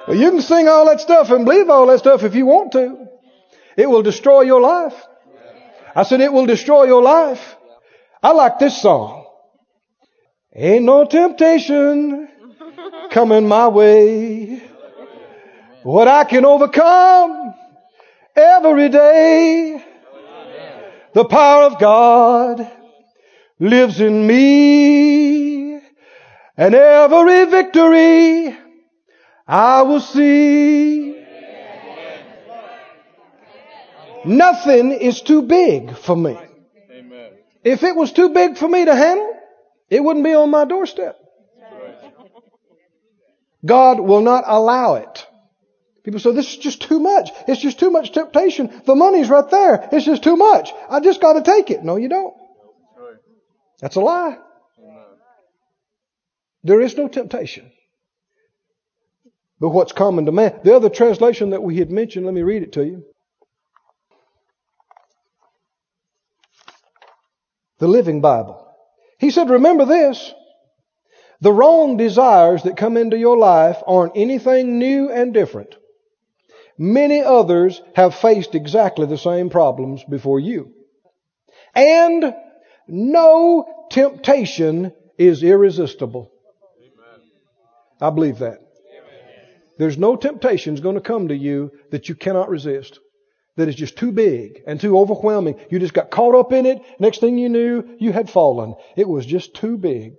[0.08, 2.72] Well, you can sing all that stuff and believe all that stuff if you want
[2.72, 3.10] to.
[3.76, 4.96] It will destroy your life.
[5.98, 7.56] I said it will destroy your life.
[8.22, 9.26] I like this song.
[10.56, 12.30] Ain't no temptation
[13.10, 14.62] coming my way.
[15.82, 17.56] What I can overcome
[18.36, 19.84] every day.
[21.14, 22.72] The power of God
[23.60, 25.80] lives in me.
[26.58, 28.56] And every victory
[29.48, 31.17] I will see.
[34.28, 36.38] Nothing is too big for me.
[36.92, 37.32] Amen.
[37.64, 39.34] If it was too big for me to handle,
[39.90, 41.18] it wouldn't be on my doorstep.
[43.66, 45.26] God will not allow it.
[46.04, 47.32] People say, this is just too much.
[47.48, 48.82] It's just too much temptation.
[48.86, 49.90] The money's right there.
[49.92, 50.72] It's just too much.
[50.90, 51.84] I just got to take it.
[51.84, 52.34] No, you don't.
[53.82, 54.38] That's a lie.
[56.64, 57.72] There is no temptation.
[59.60, 60.60] But what's common to man.
[60.64, 63.04] The other translation that we had mentioned, let me read it to you.
[67.80, 68.64] The Living Bible.
[69.20, 70.34] He said, remember this.
[71.42, 75.76] The wrong desires that come into your life aren't anything new and different.
[76.78, 80.74] Many others have faced exactly the same problems before you.
[81.76, 82.34] And
[82.88, 86.32] no temptation is irresistible.
[88.00, 88.60] I believe that.
[89.78, 93.00] There's no temptations going to come to you that you cannot resist.
[93.58, 95.60] That is just too big and too overwhelming.
[95.70, 96.82] You just got caught up in it.
[97.00, 98.76] Next thing you knew, you had fallen.
[98.96, 100.14] It was just too big.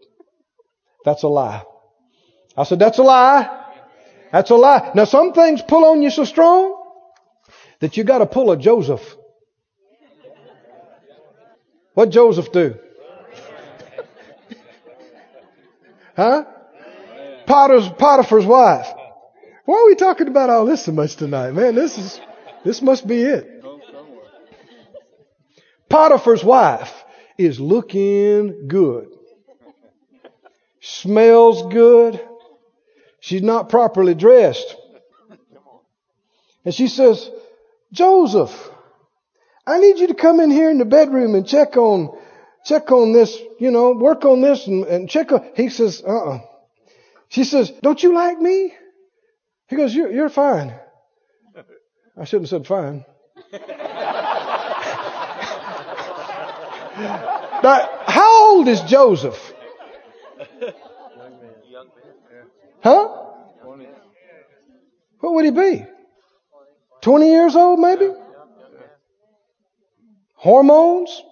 [1.04, 1.62] That's a lie.
[2.56, 3.66] I said, that's a lie.
[4.32, 4.90] That's a lie.
[4.94, 6.74] Now some things pull on you so strong
[7.78, 9.16] that you got to pull a Joseph.
[11.94, 12.74] What Joseph do?
[16.16, 16.44] Huh?
[17.46, 18.88] Potter's, Potiphar's wife.
[19.64, 21.76] Why are we talking about all this so much tonight, man?
[21.76, 22.20] This is,
[22.68, 23.64] this must be it.
[25.88, 26.92] Potiphar's wife
[27.38, 29.08] is looking good.
[30.82, 32.20] Smells good.
[33.20, 34.76] She's not properly dressed.
[36.66, 37.30] And she says,
[37.90, 38.52] Joseph,
[39.66, 42.14] I need you to come in here in the bedroom and check on,
[42.66, 46.40] check on this, you know, work on this and, and check on, he says, uh-uh.
[47.30, 48.74] She says, don't you like me?
[49.68, 50.78] He goes, you're, you're fine.
[52.20, 53.04] I shouldn't have said fine.
[58.06, 59.52] how old is Joseph?
[61.68, 62.46] Young man?
[62.82, 63.24] Huh?
[63.62, 63.86] 20.
[65.20, 65.86] What would he be?
[67.02, 68.08] 20 years old, maybe?
[70.34, 71.22] Hormones?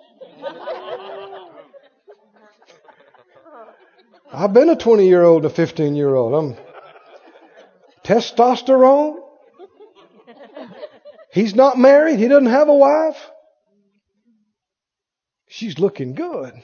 [4.33, 6.35] I've been a 20 year old, a 15 year old.
[6.35, 6.57] I'm
[8.05, 9.26] testosterone.
[11.37, 12.19] He's not married.
[12.19, 13.31] He doesn't have a wife.
[15.49, 16.55] She's looking good.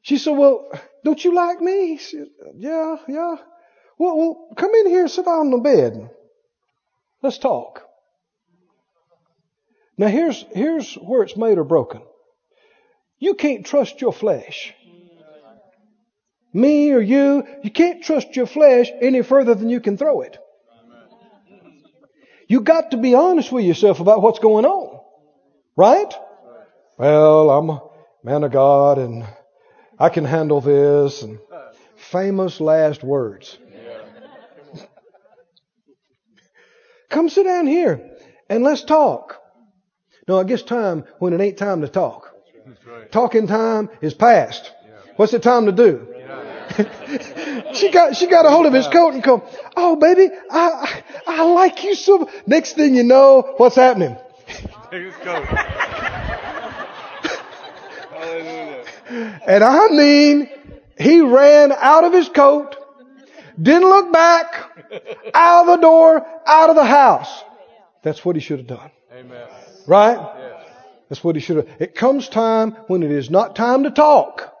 [0.00, 0.70] She said, well,
[1.04, 1.88] don't you like me?
[1.88, 3.36] He said, yeah, yeah.
[3.98, 6.08] Well, well, come in here, sit down on the bed.
[7.22, 7.82] Let's talk.
[9.98, 12.00] Now here's, here's where it's made or broken.
[13.18, 14.72] You can't trust your flesh.
[16.54, 20.38] Me or you, you can't trust your flesh any further than you can throw it.
[22.46, 25.00] You got to be honest with yourself about what's going on.
[25.76, 26.12] Right?
[26.96, 27.82] Well, I'm a
[28.22, 29.26] man of God and
[29.98, 31.38] I can handle this and
[31.96, 33.58] famous last words.
[37.10, 38.16] Come sit down here
[38.48, 39.40] and let's talk.
[40.28, 42.32] No, it gets time when it ain't time to talk.
[42.86, 43.10] Right.
[43.12, 44.72] Talking time is past.
[45.16, 46.15] What's it time to do?
[47.74, 51.40] she got she got a hold of his coat and go, "Oh, baby, I I,
[51.40, 54.16] I like you so." Next thing you know, what's happening?
[54.90, 55.44] Take his coat.
[58.10, 58.84] Hallelujah.
[59.46, 60.50] And I mean,
[60.98, 62.76] he ran out of his coat,
[63.60, 64.68] didn't look back,
[65.32, 67.44] out of the door, out of the house.
[68.02, 69.46] That's what he should have done, Amen.
[69.86, 70.18] right?
[70.18, 70.66] Yes.
[71.08, 71.68] That's what he should have.
[71.78, 74.55] It comes time when it is not time to talk.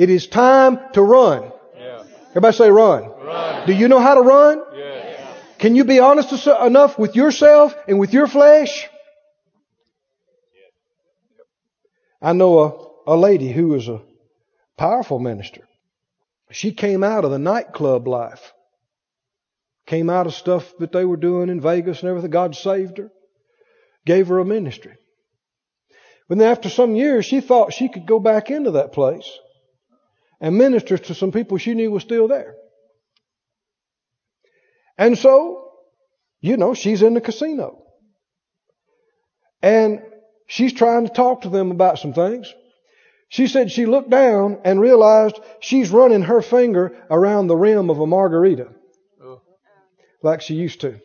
[0.00, 1.52] It is time to run.
[1.76, 2.04] Yeah.
[2.30, 3.10] Everybody say run.
[3.22, 3.66] Run.
[3.66, 4.62] Do you know how to run?
[4.74, 5.36] Yes.
[5.58, 8.88] Can you be honest enough with yourself and with your flesh?
[12.22, 12.60] I know
[13.06, 14.00] a, a lady who was a
[14.78, 15.68] powerful minister.
[16.50, 18.54] She came out of the nightclub life.
[19.84, 22.30] Came out of stuff that they were doing in Vegas and everything.
[22.30, 23.10] God saved her.
[24.06, 24.96] Gave her a ministry.
[26.26, 29.30] But then after some years, she thought she could go back into that place
[30.40, 32.54] and ministers to some people she knew was still there.
[34.96, 35.70] And so,
[36.40, 37.82] you know, she's in the casino.
[39.62, 40.00] And
[40.46, 42.52] she's trying to talk to them about some things.
[43.28, 48.00] She said she looked down and realized she's running her finger around the rim of
[48.00, 48.68] a margarita
[49.22, 49.40] Oh.
[50.22, 50.98] like she used to,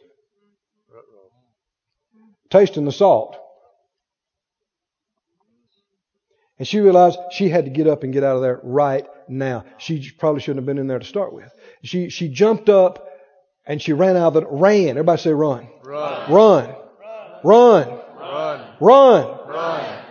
[2.50, 3.38] tasting the salt.
[6.58, 9.66] And she realized she had to get up and get out of there right now.
[9.78, 11.52] She probably shouldn't have been in there to start with.
[11.84, 13.08] She, she jumped up
[13.66, 14.90] and she ran out of the, ran.
[14.90, 15.68] Everybody say run.
[15.84, 16.32] Run.
[16.32, 16.76] Run.
[17.44, 17.88] Run.
[18.20, 18.68] Run.
[18.80, 19.48] Run.
[19.48, 20.04] Run.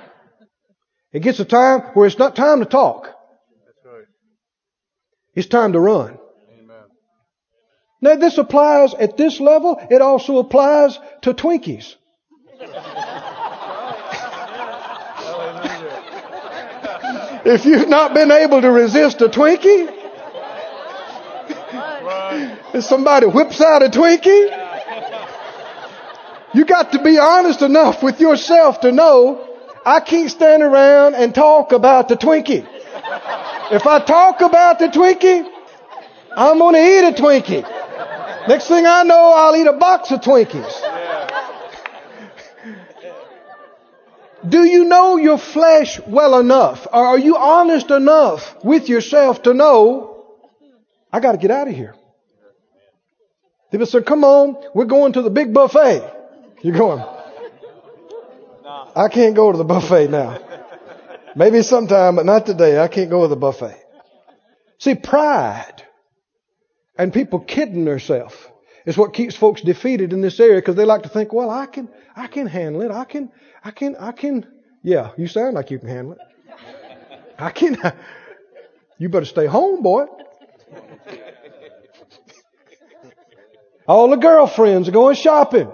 [1.12, 3.04] It gets a time where it's not time to talk.
[3.04, 4.04] That's right.
[5.34, 6.18] It's time to run.
[6.58, 6.84] Amen.
[8.00, 9.78] Now this applies at this level.
[9.90, 11.94] It also applies to Twinkies.
[17.46, 19.92] If you've not been able to resist a Twinkie,
[22.74, 24.60] if somebody whips out a Twinkie,
[26.54, 29.46] you got to be honest enough with yourself to know
[29.84, 32.66] I can't stand around and talk about the Twinkie.
[33.72, 35.46] If I talk about the Twinkie,
[36.36, 38.48] I'm going to eat a Twinkie.
[38.48, 40.93] Next thing I know, I'll eat a box of Twinkies.
[44.48, 46.86] Do you know your flesh well enough?
[46.92, 50.26] Or are you honest enough with yourself to know,
[51.12, 51.94] I got to get out of here?
[53.70, 56.08] People say, come on, we're going to the big buffet.
[56.62, 57.04] You're going,
[58.94, 60.38] I can't go to the buffet now.
[61.34, 62.78] Maybe sometime, but not today.
[62.78, 63.76] I can't go to the buffet.
[64.78, 65.82] See, pride
[66.96, 68.36] and people kidding themselves
[68.86, 71.66] is what keeps folks defeated in this area because they like to think, well, I
[71.66, 72.90] can, I can handle it.
[72.90, 73.32] I can,
[73.64, 74.46] I can, I can.
[74.82, 76.18] Yeah, you sound like you can handle it.
[77.38, 77.92] I can, I,
[78.98, 80.06] You better stay home, boy.
[83.86, 85.70] All the girlfriends are going shopping.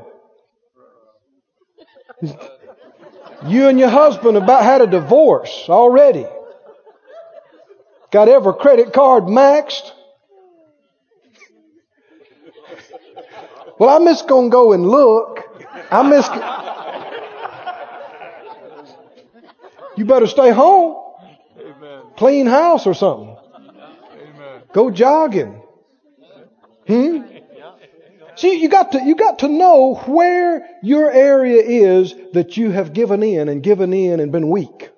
[3.47, 6.26] You and your husband about had a divorce already.
[8.11, 9.93] Got every credit card maxed.
[13.78, 15.41] Well, I'm just going to go and look.
[15.91, 16.32] I'm just.
[20.01, 20.96] You better stay home.
[21.61, 22.01] Amen.
[22.16, 23.36] Clean house or something.
[23.55, 24.62] Amen.
[24.72, 25.62] Go jogging.
[26.86, 27.18] Hmm?
[28.34, 32.94] See, you got to, you got to know where your area is that you have
[32.94, 34.88] given in and given in and been weak.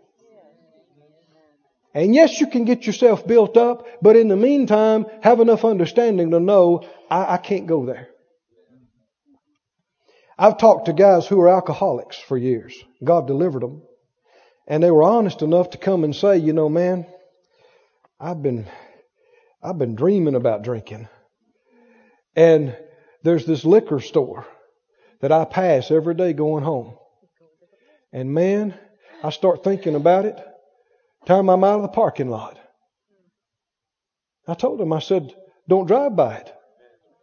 [1.92, 6.30] And yes, you can get yourself built up, but in the meantime, have enough understanding
[6.30, 8.07] to know I, I can't go there.
[10.38, 12.72] I've talked to guys who were alcoholics for years.
[13.03, 13.82] God delivered them.
[14.67, 17.07] And they were honest enough to come and say, you know, man,
[18.21, 18.67] I've been,
[19.63, 21.09] I've been dreaming about drinking.
[22.37, 22.77] And
[23.23, 24.47] there's this liquor store
[25.21, 26.97] that I pass every day going home.
[28.13, 28.75] And man,
[29.23, 30.39] I start thinking about it.
[31.27, 32.59] Time I'm out of the parking lot.
[34.47, 35.33] I told him, I said,
[35.69, 36.53] don't drive by it.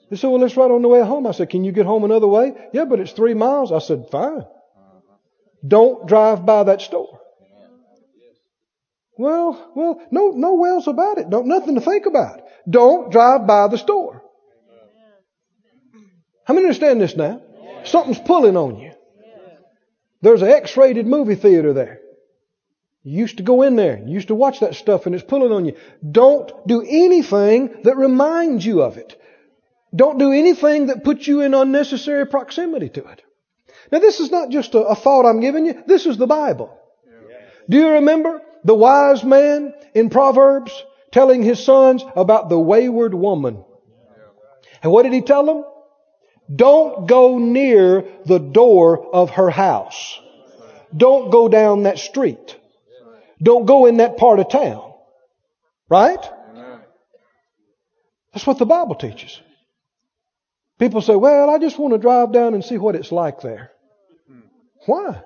[0.10, 1.28] They said, well, it's right on the way home.
[1.28, 2.54] I said, can you get home another way?
[2.74, 3.72] Yeah, but it's three miles.
[3.72, 4.46] I said, fine.
[5.68, 7.20] Don't drive by that store.
[9.20, 11.30] Well, well, no, no wells about it.
[11.30, 12.40] Don't, nothing to think about.
[12.70, 14.24] Don't drive by the store.
[16.46, 17.42] How many understand this now?
[17.84, 18.94] Something's pulling on you.
[20.22, 22.00] There's an X-rated movie theater there.
[23.04, 23.98] You used to go in there.
[23.98, 25.76] You used to watch that stuff and it's pulling on you.
[26.10, 29.22] Don't do anything that reminds you of it.
[29.94, 33.22] Don't do anything that puts you in unnecessary proximity to it.
[33.92, 35.84] Now this is not just a, a thought I'm giving you.
[35.86, 36.74] This is the Bible.
[37.70, 43.64] Do you remember the wise man in Proverbs telling his sons about the wayward woman.
[44.82, 45.64] And what did he tell them?
[46.54, 50.20] Don't go near the door of her house.
[50.96, 52.58] Don't go down that street.
[53.42, 54.94] Don't go in that part of town.
[55.88, 56.20] Right?
[58.34, 59.40] That's what the Bible teaches.
[60.78, 63.72] People say, well, I just want to drive down and see what it's like there.
[64.86, 65.22] Why?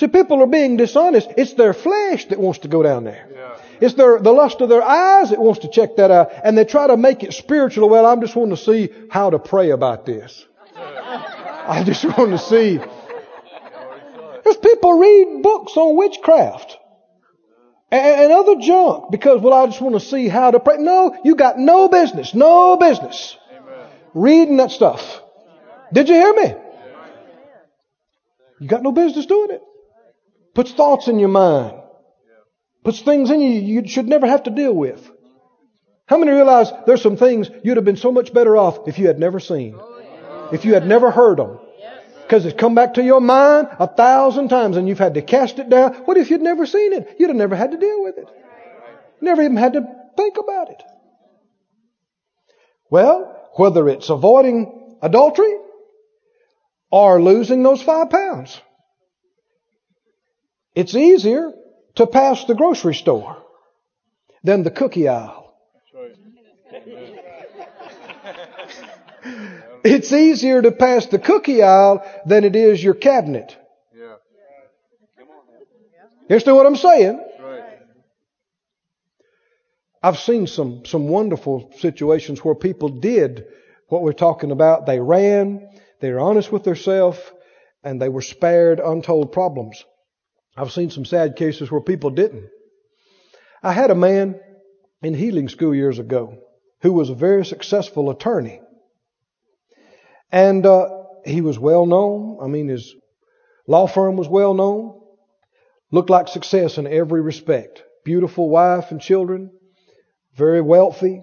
[0.00, 1.28] See, people are being dishonest.
[1.36, 3.28] It's their flesh that wants to go down there.
[3.30, 3.56] Yeah.
[3.82, 6.30] It's their, the lust of their eyes that wants to check that out.
[6.42, 7.90] And they try to make it spiritual.
[7.90, 10.46] Well, I'm just want to see how to pray about this.
[10.74, 12.80] I just want to see.
[14.42, 16.78] There's people read books on witchcraft
[17.90, 20.78] and, and other junk because, well, I just want to see how to pray.
[20.78, 23.36] No, you got no business, no business
[24.14, 25.20] reading that stuff.
[25.92, 26.54] Did you hear me?
[28.60, 29.62] You got no business doing it.
[30.54, 31.76] Puts thoughts in your mind.
[32.82, 35.08] Puts things in you you should never have to deal with.
[36.06, 39.06] How many realize there's some things you'd have been so much better off if you
[39.06, 39.78] had never seen?
[40.52, 41.60] If you had never heard them.
[42.22, 45.58] Because it's come back to your mind a thousand times and you've had to cast
[45.58, 45.94] it down.
[46.06, 47.16] What if you'd never seen it?
[47.18, 48.28] You'd have never had to deal with it.
[49.20, 49.86] Never even had to
[50.16, 50.82] think about it.
[52.90, 55.54] Well, whether it's avoiding adultery
[56.90, 58.60] or losing those five pounds.
[60.80, 61.52] It's easier
[61.96, 63.36] to pass the grocery store
[64.42, 65.52] than the cookie aisle.
[69.84, 73.54] It's easier to pass the cookie aisle than it is your cabinet.
[73.94, 74.16] You
[76.30, 77.26] understand what I'm saying?
[80.02, 83.44] I've seen some, some wonderful situations where people did
[83.88, 84.86] what we're talking about.
[84.86, 85.68] They ran,
[86.00, 87.18] they were honest with themselves,
[87.84, 89.84] and they were spared untold problems.
[90.56, 92.48] I've seen some sad cases where people didn't.
[93.62, 94.40] I had a man
[95.02, 96.38] in healing school years ago
[96.82, 98.60] who was a very successful attorney.
[100.32, 100.88] And uh,
[101.24, 102.38] he was well known.
[102.42, 102.94] I mean, his
[103.66, 105.00] law firm was well known.
[105.90, 107.82] Looked like success in every respect.
[108.04, 109.50] Beautiful wife and children.
[110.34, 111.22] Very wealthy.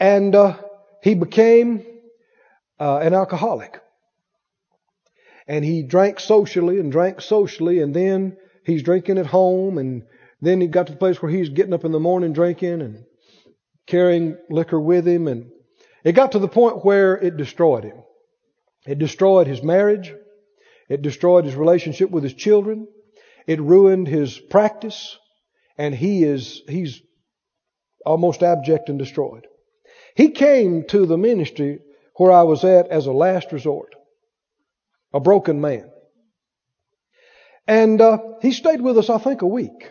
[0.00, 0.56] And uh,
[1.02, 1.84] he became
[2.80, 3.80] uh, an alcoholic.
[5.46, 10.04] And he drank socially and drank socially, and then he's drinking at home, and
[10.40, 13.04] then he got to the place where he's getting up in the morning drinking and
[13.86, 15.50] carrying liquor with him, and
[16.04, 18.02] it got to the point where it destroyed him.
[18.86, 20.14] It destroyed his marriage.
[20.88, 22.86] It destroyed his relationship with his children.
[23.46, 25.18] It ruined his practice.
[25.78, 27.00] And he is, he's
[28.04, 29.46] almost abject and destroyed.
[30.14, 31.80] He came to the ministry
[32.16, 33.94] where I was at as a last resort.
[35.14, 35.90] A broken man.
[37.66, 39.90] And uh, he stayed with us, I think, a week.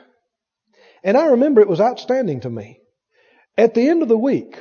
[1.04, 2.80] And I remember it was outstanding to me.
[3.58, 4.60] At the end of the week,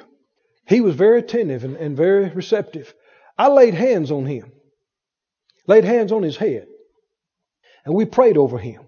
[0.66, 2.94] he was very attentive and, and very receptive.
[3.36, 4.52] I laid hands on him,
[5.66, 6.66] laid hands on his head,
[7.84, 8.82] and we prayed over him.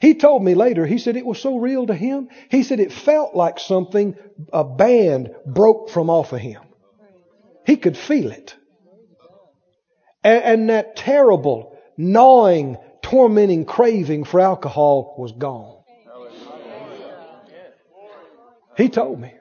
[0.00, 2.28] He told me later, he said it was so real to him.
[2.50, 4.14] He said it felt like something,
[4.52, 6.60] a band broke from off of him.
[7.64, 8.54] He could feel it.
[10.26, 15.84] And, and that terrible, gnawing, tormenting craving for alcohol was gone.
[18.76, 19.32] He told me.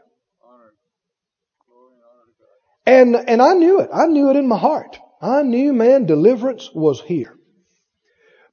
[2.85, 3.89] And, and I knew it.
[3.91, 4.99] I knew it in my heart.
[5.19, 7.35] I knew, man, deliverance was here.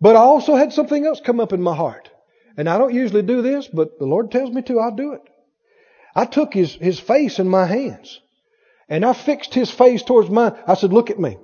[0.01, 2.09] But I also had something else come up in my heart.
[2.57, 5.22] And I don't usually do this, but the Lord tells me to, I'll do it.
[6.14, 8.22] I took his, his face in my hands.
[8.89, 10.55] And I fixed his face towards mine.
[10.66, 11.37] I said, look at me.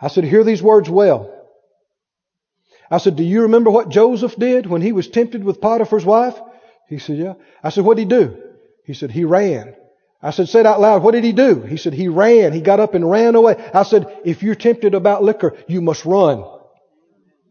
[0.00, 1.32] I said, hear these words well.
[2.90, 6.38] I said, do you remember what Joseph did when he was tempted with Potiphar's wife?
[6.88, 7.34] He said, yeah.
[7.62, 8.42] I said, what did he do?
[8.84, 9.74] He said, he ran.
[10.22, 11.02] I said, say it out loud.
[11.02, 11.62] What did he do?
[11.62, 12.52] He said, he ran.
[12.52, 13.56] He got up and ran away.
[13.74, 16.44] I said, if you're tempted about liquor, you must run.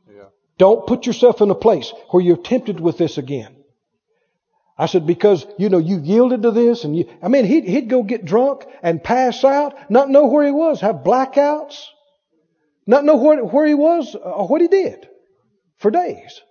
[0.09, 0.25] Yeah.
[0.57, 3.55] Don't put yourself in a place where you're tempted with this again.
[4.77, 7.89] I said, because, you know, you yielded to this and you, I mean, he'd, he'd
[7.89, 11.81] go get drunk and pass out, not know where he was, have blackouts,
[12.87, 15.07] not know where, where he was or what he did
[15.77, 16.41] for days.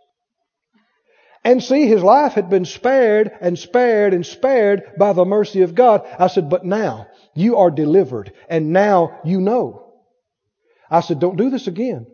[1.45, 5.75] And see, his life had been spared and spared and spared by the mercy of
[5.75, 6.07] God.
[6.19, 9.93] I said, but now you are delivered and now you know.
[10.91, 12.07] I said, don't do this again.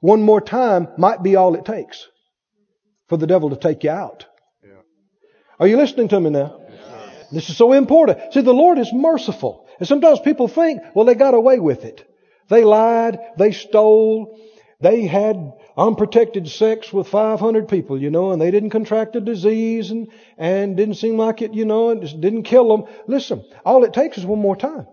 [0.00, 2.06] One more time might be all it takes
[3.08, 4.26] for the devil to take you out.
[4.62, 4.80] Yeah.
[5.58, 6.60] Are you listening to me now?
[7.32, 8.32] This is so important.
[8.32, 9.66] See, the Lord is merciful.
[9.78, 12.06] And sometimes people think, well, they got away with it.
[12.48, 14.38] They lied, they stole,
[14.80, 19.90] they had unprotected sex with 500 people, you know, and they didn't contract a disease
[19.90, 22.86] and, and didn't seem like it, you know, and didn't kill them.
[23.06, 24.86] Listen, all it takes is one more time.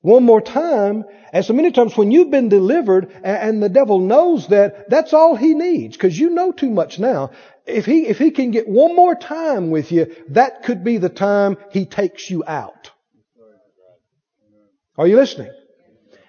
[0.00, 4.00] One more time, and so many times when you've been delivered and, and the devil
[4.00, 7.30] knows that, that's all he needs, because you know too much now.
[7.66, 11.08] If he, if he can get one more time with you, that could be the
[11.08, 12.90] time he takes you out.
[14.98, 15.52] Are you listening?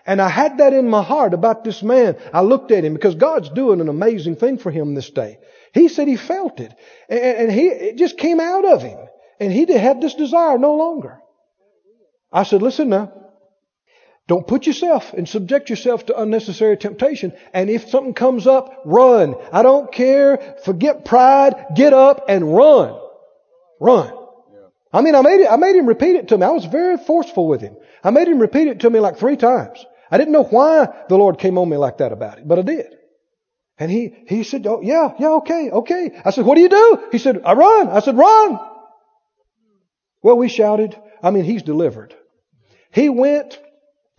[0.06, 2.18] And I had that in my heart about this man.
[2.34, 5.39] I looked at him because God's doing an amazing thing for him this day.
[5.74, 6.74] He said he felt it.
[7.10, 8.99] And, and he, it just came out of him.
[9.39, 11.20] And he had this desire no longer.
[12.32, 13.12] I said, listen now.
[14.28, 17.34] Don't put yourself and subject yourself to unnecessary temptation.
[17.54, 19.36] And if something comes up, run.
[19.51, 20.58] I don't care.
[20.64, 21.54] Forget pride.
[21.76, 22.99] Get up and run.
[23.80, 24.14] Run.
[24.93, 26.45] I mean, I made it, I made him repeat it to me.
[26.45, 27.76] I was very forceful with him.
[28.04, 29.84] I made him repeat it to me like three times.
[30.14, 32.61] I didn't know why the Lord came on me like that about it, but I
[32.61, 32.86] did.
[33.80, 36.22] And he, he said, oh, yeah, yeah, okay, okay.
[36.24, 37.07] I said, what do you do?
[37.11, 37.89] He said, I run.
[37.89, 38.59] I said, run.
[40.22, 40.95] Well, we shouted.
[41.24, 42.14] I mean, he's delivered.
[42.91, 43.59] He went,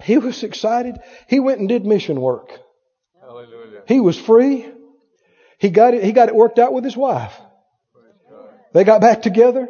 [0.03, 0.99] he was excited.
[1.29, 2.51] He went and did mission work.
[3.21, 3.83] Hallelujah.
[3.87, 4.67] He was free.
[5.59, 7.41] He got it, he got it worked out with his wife.
[8.73, 9.69] They got back together.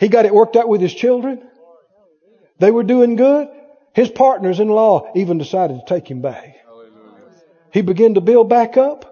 [0.00, 1.48] He got it worked out with his children.
[2.58, 3.46] They were doing good.
[3.92, 6.56] His partners in law even decided to take him back.
[7.72, 9.06] He began to build back up.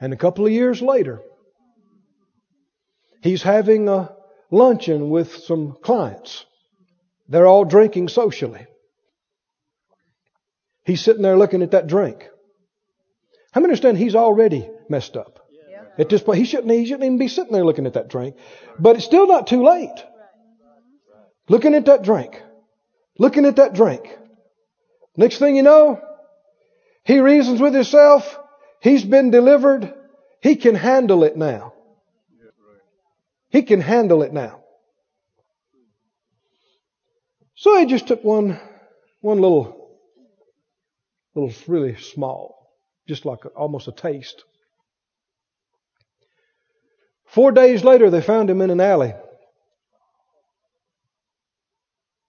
[0.00, 1.20] And a couple of years later,
[3.22, 4.14] he's having a
[4.50, 6.44] luncheon with some clients.
[7.28, 8.66] They're all drinking socially.
[10.84, 12.28] He's sitting there looking at that drink.
[13.52, 15.40] How many understand he's already messed up?
[15.98, 18.36] At this point, he shouldn't, he shouldn't even be sitting there looking at that drink.
[18.78, 20.04] But it's still not too late.
[21.48, 22.40] Looking at that drink.
[23.18, 24.16] Looking at that drink.
[25.16, 26.00] Next thing you know,
[27.04, 28.38] he reasons with himself.
[28.80, 29.92] He's been delivered.
[30.40, 31.72] He can handle it now.
[33.50, 34.62] He can handle it now.
[37.56, 38.60] So he just took one,
[39.20, 39.90] one little,
[41.34, 42.70] little really small,
[43.08, 44.44] just like a, almost a taste.
[47.26, 49.14] Four days later, they found him in an alley.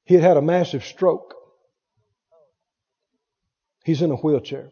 [0.09, 1.35] He had had a massive stroke.
[3.85, 4.71] He's in a wheelchair,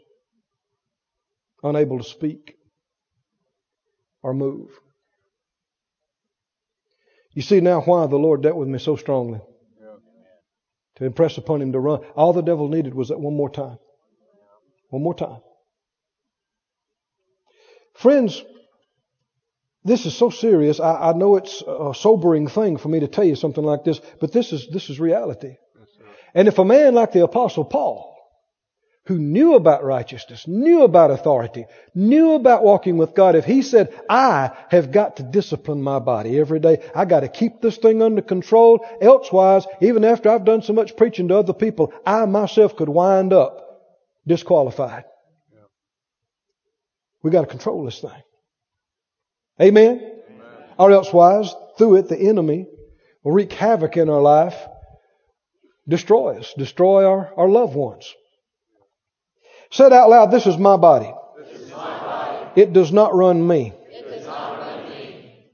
[1.62, 2.56] unable to speak
[4.24, 4.72] or move.
[7.34, 9.40] You see now why the Lord dealt with me so strongly.
[10.96, 12.04] To impress upon him to run.
[12.16, 13.78] All the devil needed was that one more time.
[14.90, 15.42] One more time.
[17.94, 18.44] Friends,
[19.88, 20.80] this is so serious.
[20.80, 24.00] I, I, know it's a sobering thing for me to tell you something like this,
[24.20, 25.56] but this is, this is reality.
[26.34, 28.14] and if a man like the apostle Paul,
[29.06, 31.66] who knew about righteousness, knew about authority,
[31.96, 36.38] knew about walking with God, if he said, I have got to discipline my body
[36.38, 40.62] every day, I got to keep this thing under control, elsewise, even after I've done
[40.62, 43.64] so much preaching to other people, I myself could wind up
[44.28, 45.06] disqualified.
[47.24, 48.22] We got to control this thing.
[49.62, 50.00] Amen?
[50.00, 50.20] Amen?
[50.78, 52.68] Or elsewise, through it, the enemy
[53.24, 54.56] will wreak havoc in our life,
[55.88, 58.14] destroy us, destroy our, our loved ones.
[59.72, 61.14] Said out loud, this is my body.
[62.56, 63.74] It does not run me.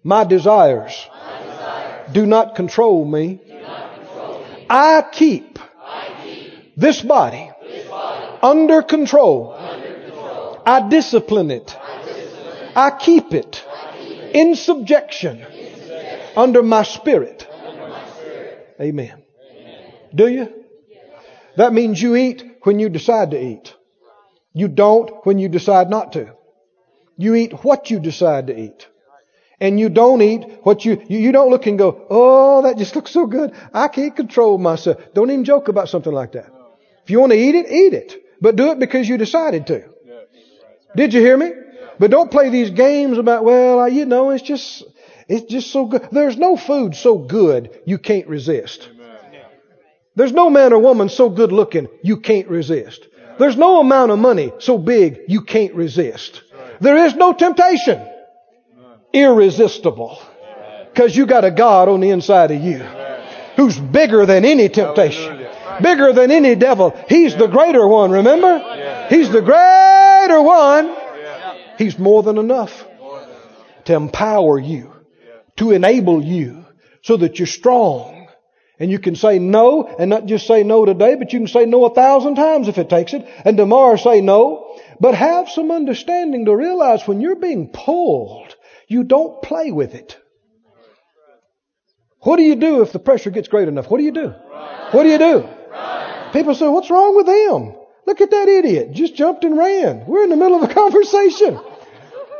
[0.06, 1.08] My, desires
[2.12, 3.40] do not control me.
[4.70, 9.54] I keep, I keep this body, this body under control.
[9.54, 10.62] under control.
[10.66, 11.76] I discipline it.
[11.80, 13.66] I discipline I keep it
[14.34, 15.46] in subjection
[16.36, 17.48] under my spirit.
[18.82, 19.24] Amen.
[20.14, 20.64] Do you?
[21.58, 23.74] That means you eat when you decide to eat.
[24.54, 26.34] You don't when you decide not to.
[27.18, 28.88] You eat what you decide to eat.
[29.60, 32.96] And you don't eat what you, you, you don't look and go, oh, that just
[32.96, 33.54] looks so good.
[33.74, 34.98] I can't control myself.
[35.14, 36.52] Don't even joke about something like that.
[37.04, 38.24] If you want to eat it, eat it.
[38.42, 39.90] But do it because you decided to.
[40.96, 41.52] Did you hear me?
[42.04, 44.84] But don't play these games about, well, you know, it's just,
[45.30, 46.10] it's just so good.
[46.12, 48.90] There's no food so good you can't resist.
[50.14, 53.08] There's no man or woman so good looking you can't resist.
[53.40, 56.44] There's no amount of money so big you can't resist.
[56.82, 58.06] There is no temptation
[59.14, 60.22] irresistible
[60.92, 62.80] because you got a God on the inside of you
[63.56, 65.48] who's bigger than any temptation,
[65.82, 66.94] bigger than any devil.
[67.08, 69.08] He's the greater one, remember?
[69.10, 71.03] He's the greater one.
[71.78, 72.86] He's more than enough
[73.86, 74.94] to empower you,
[75.58, 76.66] to enable you
[77.02, 78.24] so that you're strong
[78.80, 81.66] And you can say no, and not just say no today, but you can say
[81.66, 84.78] no a thousand times if it takes it, and tomorrow say no.
[85.00, 88.56] But have some understanding to realize when you're being pulled,
[88.88, 90.18] you don't play with it.
[92.22, 93.90] What do you do if the pressure gets great enough?
[93.90, 94.34] What do you do?
[94.92, 95.48] What do you do?
[96.32, 97.76] People say, what's wrong with them?
[98.06, 98.92] Look at that idiot.
[98.92, 100.06] Just jumped and ran.
[100.06, 101.60] We're in the middle of a conversation.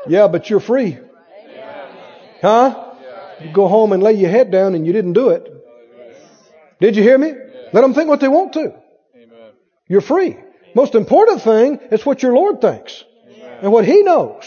[0.08, 0.98] Yeah, but you're free.
[2.42, 2.94] Huh?
[3.42, 5.50] You go home and lay your head down and you didn't do it.
[6.80, 7.34] Did you hear me?
[7.72, 8.74] Let them think what they want to.
[9.88, 10.38] You're free.
[10.76, 13.04] Most important thing is what your Lord thinks
[13.62, 14.44] and what He knows.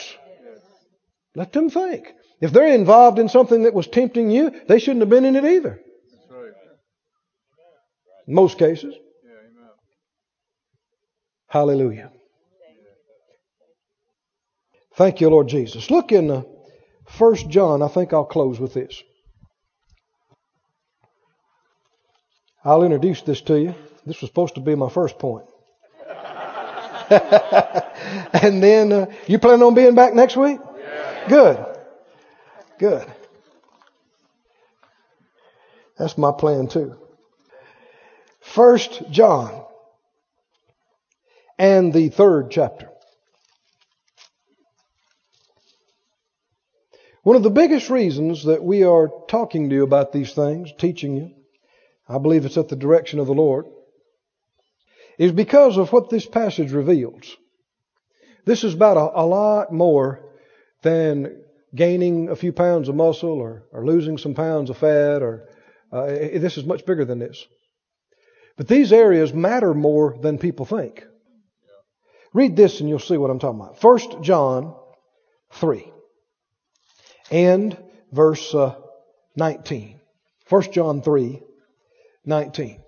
[1.34, 2.12] Let them think.
[2.40, 5.44] If they're involved in something that was tempting you, they shouldn't have been in it
[5.44, 5.80] either.
[8.26, 8.94] In most cases.
[11.56, 12.10] Hallelujah.
[14.94, 15.90] Thank you, Lord Jesus.
[15.90, 16.42] Look in uh,
[17.16, 17.80] 1 John.
[17.80, 19.02] I think I'll close with this.
[22.62, 23.74] I'll introduce this to you.
[24.04, 25.46] This was supposed to be my first point.
[27.10, 30.60] and then, uh, you plan on being back next week?
[31.26, 31.64] Good.
[32.78, 33.06] Good.
[35.98, 36.96] That's my plan too.
[38.42, 39.65] First John
[41.58, 42.88] and the third chapter.
[47.22, 51.16] One of the biggest reasons that we are talking to you about these things, teaching
[51.16, 51.32] you,
[52.08, 53.66] I believe it's at the direction of the Lord,
[55.18, 57.36] is because of what this passage reveals.
[58.44, 60.20] This is about a, a lot more
[60.82, 61.42] than
[61.74, 65.48] gaining a few pounds of muscle or, or losing some pounds of fat or
[65.92, 67.44] uh, this is much bigger than this.
[68.56, 71.04] But these areas matter more than people think.
[72.36, 73.80] Read this and you'll see what I'm talking about.
[73.80, 74.74] First John
[75.52, 75.90] 3
[77.30, 77.78] and
[78.12, 78.74] verse uh,
[79.36, 79.98] 19.
[80.50, 81.42] 1 John 3,
[82.26, 82.80] 19.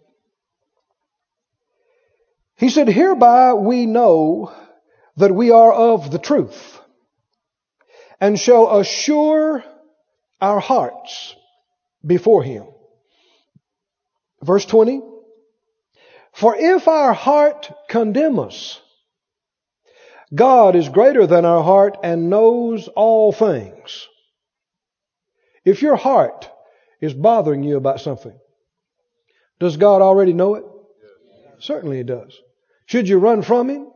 [2.56, 4.52] He said, Hereby we know
[5.16, 6.78] that we are of the truth
[8.20, 9.64] and shall assure
[10.42, 11.34] our hearts
[12.04, 12.66] before Him.
[14.42, 15.00] Verse 20.
[16.34, 18.82] For if our heart condemn us,
[20.34, 24.06] God is greater than our heart and knows all things.
[25.64, 26.50] If your heart
[27.00, 28.38] is bothering you about something,
[29.58, 30.64] does God already know it?
[31.60, 32.36] Certainly He does.
[32.86, 33.90] Should you run from Him?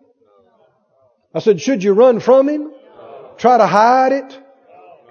[1.34, 2.72] I said, should you run from Him?
[3.38, 4.40] Try to hide it?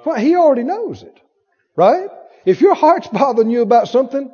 [0.05, 1.19] Well, He already knows it.
[1.75, 2.09] Right?
[2.45, 4.31] If your heart's bothering you about something,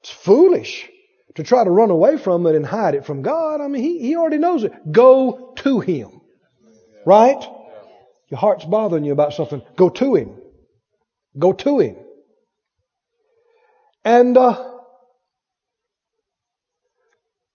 [0.00, 0.88] it's foolish
[1.40, 3.62] to try to run away from it and hide it from God.
[3.62, 4.92] I mean, He, he already knows it.
[4.92, 6.20] Go to Him.
[7.06, 7.42] Right?
[8.28, 9.62] Your heart's bothering you about something.
[9.74, 10.36] Go to Him.
[11.38, 11.96] Go to Him.
[14.04, 14.66] And, uh,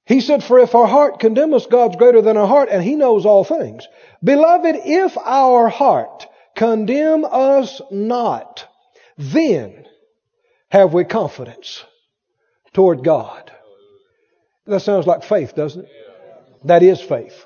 [0.07, 2.95] he said, For if our heart condemn us, God's greater than our heart, and He
[2.95, 3.87] knows all things.
[4.23, 6.25] Beloved, if our heart
[6.55, 8.67] condemn us not,
[9.15, 9.85] then
[10.69, 11.83] have we confidence
[12.73, 13.51] toward God.
[14.67, 15.91] That sounds like faith, doesn't it?
[16.65, 17.45] That is faith.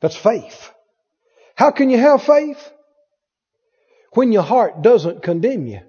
[0.00, 0.70] That's faith.
[1.54, 2.72] How can you have faith?
[4.12, 5.80] When your heart doesn't condemn you.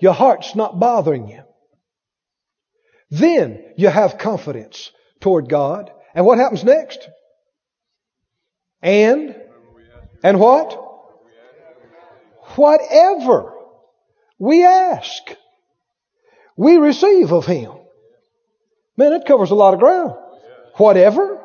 [0.00, 1.42] Your heart's not bothering you.
[3.10, 5.90] Then you have confidence toward God.
[6.14, 7.08] And what happens next?
[8.82, 9.34] And,
[10.22, 10.82] and what?
[12.56, 13.54] Whatever
[14.38, 15.22] we ask,
[16.56, 17.72] we receive of Him.
[18.96, 20.14] Man, it covers a lot of ground.
[20.74, 21.42] Whatever.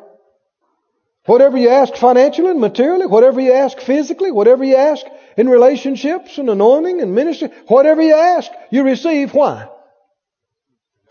[1.24, 6.38] Whatever you ask financially and materially, whatever you ask physically, whatever you ask in relationships
[6.38, 9.32] and anointing and ministry, whatever you ask, you receive.
[9.32, 9.68] Why?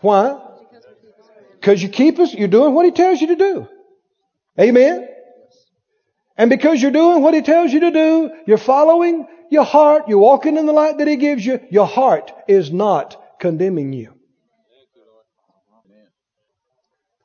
[0.00, 0.38] Why?
[1.58, 3.68] Because you keep us, you're doing what He tells you to do.
[4.60, 5.08] Amen?
[6.36, 10.18] And because you're doing what He tells you to do, you're following your heart, you're
[10.18, 14.12] walking in the light that He gives you, your heart is not condemning you.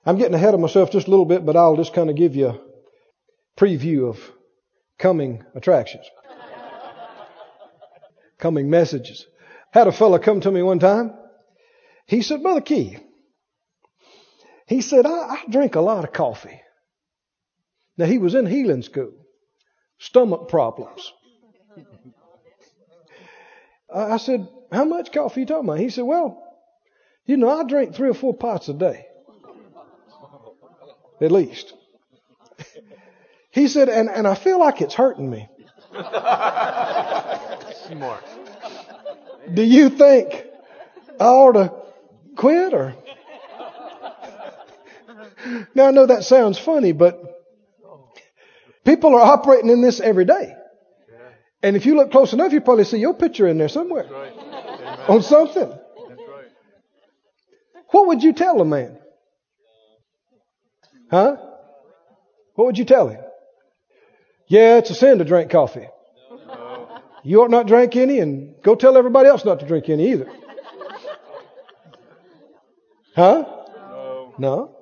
[0.07, 2.33] I'm getting ahead of myself just a little bit, but I'll just kind of give
[2.33, 2.59] you a
[3.57, 4.17] preview of
[4.97, 6.05] coming attractions,
[8.39, 9.27] coming messages.
[9.71, 11.13] Had a fellow come to me one time.
[12.05, 12.97] He said, Brother Key,
[14.65, 16.61] he said, I, I drink a lot of coffee.
[17.97, 19.11] Now he was in healing school,
[19.97, 21.11] stomach problems.
[23.93, 25.79] I said, How much coffee you talking about?
[25.79, 26.41] He said, Well,
[27.25, 29.06] you know, I drink three or four pots a day.
[31.19, 31.73] At least.
[33.51, 35.49] He said, and, and I feel like it's hurting me.
[37.87, 38.23] Smart.
[39.51, 40.45] Do you think
[41.19, 41.73] I ought to
[42.35, 42.93] quit or?
[45.73, 47.19] now I know that sounds funny, but
[48.85, 50.53] people are operating in this every day.
[51.63, 54.05] And if you look close enough, you probably see your picture in there somewhere
[55.07, 55.73] on something.
[57.89, 58.99] What would you tell a man?
[61.09, 61.37] Huh?
[62.55, 63.21] What would you tell him?
[64.47, 65.87] Yeah, it's a sin to drink coffee.
[67.23, 70.31] You ought not drink any, and go tell everybody else not to drink any either.
[73.15, 73.43] Huh?
[74.37, 74.75] No.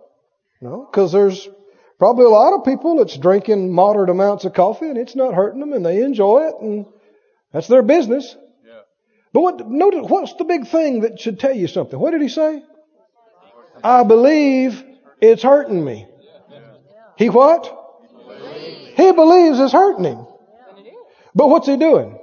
[0.61, 1.47] No, because there's
[1.97, 5.59] probably a lot of people that's drinking moderate amounts of coffee, and it's not hurting
[5.59, 6.85] them, and they enjoy it, and
[7.51, 8.35] that's their business.
[9.33, 11.99] But what, notice, what's the big thing that should tell you something?
[11.99, 12.63] What did he say?
[13.83, 14.81] I believe
[15.19, 16.07] it's hurting me.
[17.17, 17.71] He what?
[18.95, 20.25] He believes it's hurting him.
[21.33, 22.17] But what's he doing?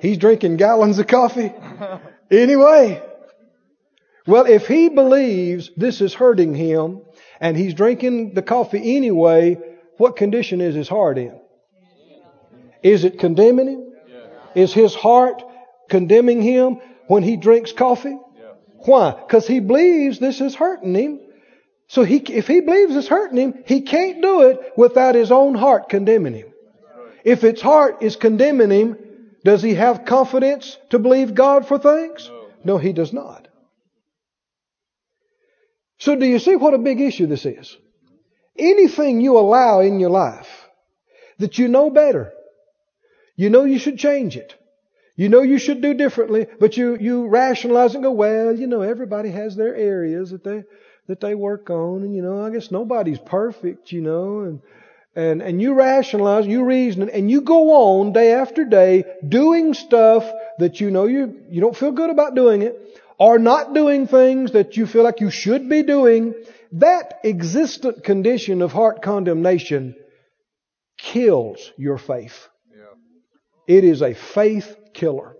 [0.00, 1.52] He's drinking gallons of coffee
[2.30, 3.02] anyway.
[4.26, 7.02] Well, if he believes this is hurting him
[7.40, 9.58] and he's drinking the coffee anyway,
[9.96, 11.38] what condition is his heart in?
[12.82, 13.92] Is it condemning him?
[14.54, 15.42] Is his heart
[15.88, 18.18] condemning him when he drinks coffee?
[18.80, 19.10] Why?
[19.12, 21.20] Because he believes this is hurting him.
[21.88, 25.54] So he, if he believes it's hurting him, he can't do it without his own
[25.54, 26.52] heart condemning him.
[27.24, 28.98] If his heart is condemning him,
[29.42, 32.30] does he have confidence to believe God for things?
[32.62, 33.48] No, he does not.
[35.98, 37.76] So do you see what a big issue this is?
[38.56, 40.68] Anything you allow in your life
[41.38, 42.32] that you know better,
[43.36, 44.54] you know you should change it.
[45.16, 48.82] You know you should do differently, but you, you rationalize and go, well, you know,
[48.82, 50.62] everybody has their areas that they,
[51.08, 54.60] that they work on, and you know, I guess nobody's perfect, you know, and,
[55.16, 60.30] and, and you rationalize, you reason, and you go on day after day doing stuff
[60.58, 62.78] that you know you, you don't feel good about doing it,
[63.18, 66.34] or not doing things that you feel like you should be doing,
[66.72, 69.96] that existent condition of heart condemnation
[70.98, 72.48] kills your faith.
[73.66, 75.36] It is a faith killer.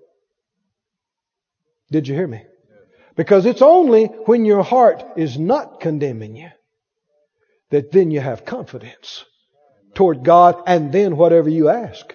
[1.90, 2.42] Did you hear me?
[3.18, 6.50] Because it's only when your heart is not condemning you
[7.70, 9.24] that then you have confidence
[9.94, 12.14] toward God and then whatever you ask,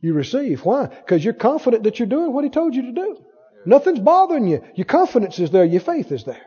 [0.00, 0.64] you receive.
[0.64, 0.86] Why?
[0.86, 3.18] Because you're confident that you're doing what He told you to do.
[3.66, 4.62] Nothing's bothering you.
[4.76, 5.64] Your confidence is there.
[5.64, 6.46] Your faith is there.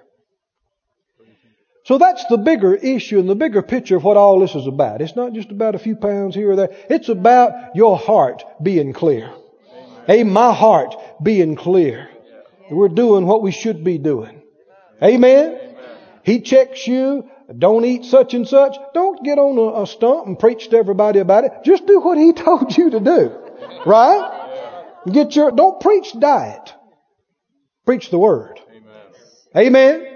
[1.84, 5.02] So that's the bigger issue and the bigger picture of what all this is about.
[5.02, 6.76] It's not just about a few pounds here or there.
[6.90, 9.34] It's about your heart being clear.
[10.08, 12.10] Hey, my heart being clear.
[12.70, 14.41] We're doing what we should be doing.
[15.01, 15.59] Amen?
[16.24, 17.30] He checks you.
[17.55, 18.76] Don't eat such and such.
[18.93, 21.51] Don't get on a, a stump and preach to everybody about it.
[21.63, 23.32] Just do what he told you to do.
[23.86, 25.01] Right?
[25.11, 26.74] Get your, don't preach diet.
[27.86, 28.59] Preach the word.
[29.55, 30.11] Amen?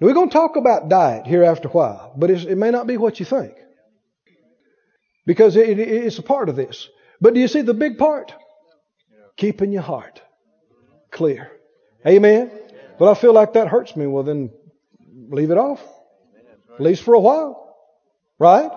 [0.00, 2.96] We're going to talk about diet here after a while, but it may not be
[2.96, 3.54] what you think.
[5.24, 6.88] Because it, it, it's a part of this.
[7.20, 8.32] But do you see the big part?
[9.36, 10.20] Keeping your heart
[11.16, 11.50] clear.
[12.06, 12.50] Amen?
[12.98, 14.06] But I feel like that hurts me.
[14.06, 14.50] Well, then
[15.28, 15.82] leave it off.
[16.74, 17.74] At least for a while.
[18.38, 18.70] Right?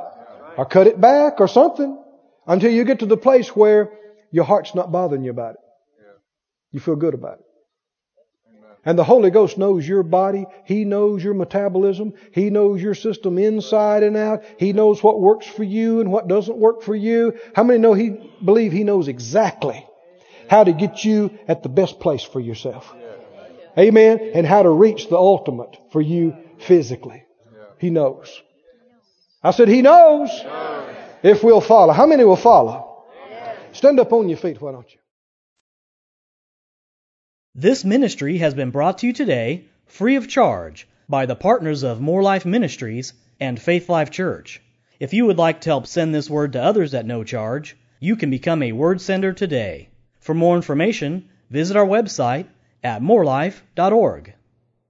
[0.57, 2.01] Or cut it back or something
[2.47, 3.91] until you get to the place where
[4.31, 5.59] your heart's not bothering you about it.
[6.71, 7.45] You feel good about it.
[8.85, 10.45] And the Holy Ghost knows your body.
[10.65, 12.13] He knows your metabolism.
[12.31, 14.43] He knows your system inside and out.
[14.57, 17.37] He knows what works for you and what doesn't work for you.
[17.55, 19.85] How many know He believe He knows exactly
[20.49, 22.93] how to get you at the best place for yourself?
[23.77, 24.31] Amen.
[24.33, 27.23] And how to reach the ultimate for you physically.
[27.77, 28.41] He knows.
[29.41, 30.29] I said He knows
[31.23, 31.93] if we'll follow.
[31.93, 33.05] How many will follow?
[33.71, 34.99] Stand up on your feet, why don't you?
[37.55, 42.01] This ministry has been brought to you today free of charge by the partners of
[42.01, 44.61] More Life Ministries and Faith Life Church.
[44.99, 48.15] If you would like to help send this word to others at no charge, you
[48.15, 49.89] can become a word sender today.
[50.19, 52.47] For more information, visit our website
[52.83, 54.33] at morelife.org.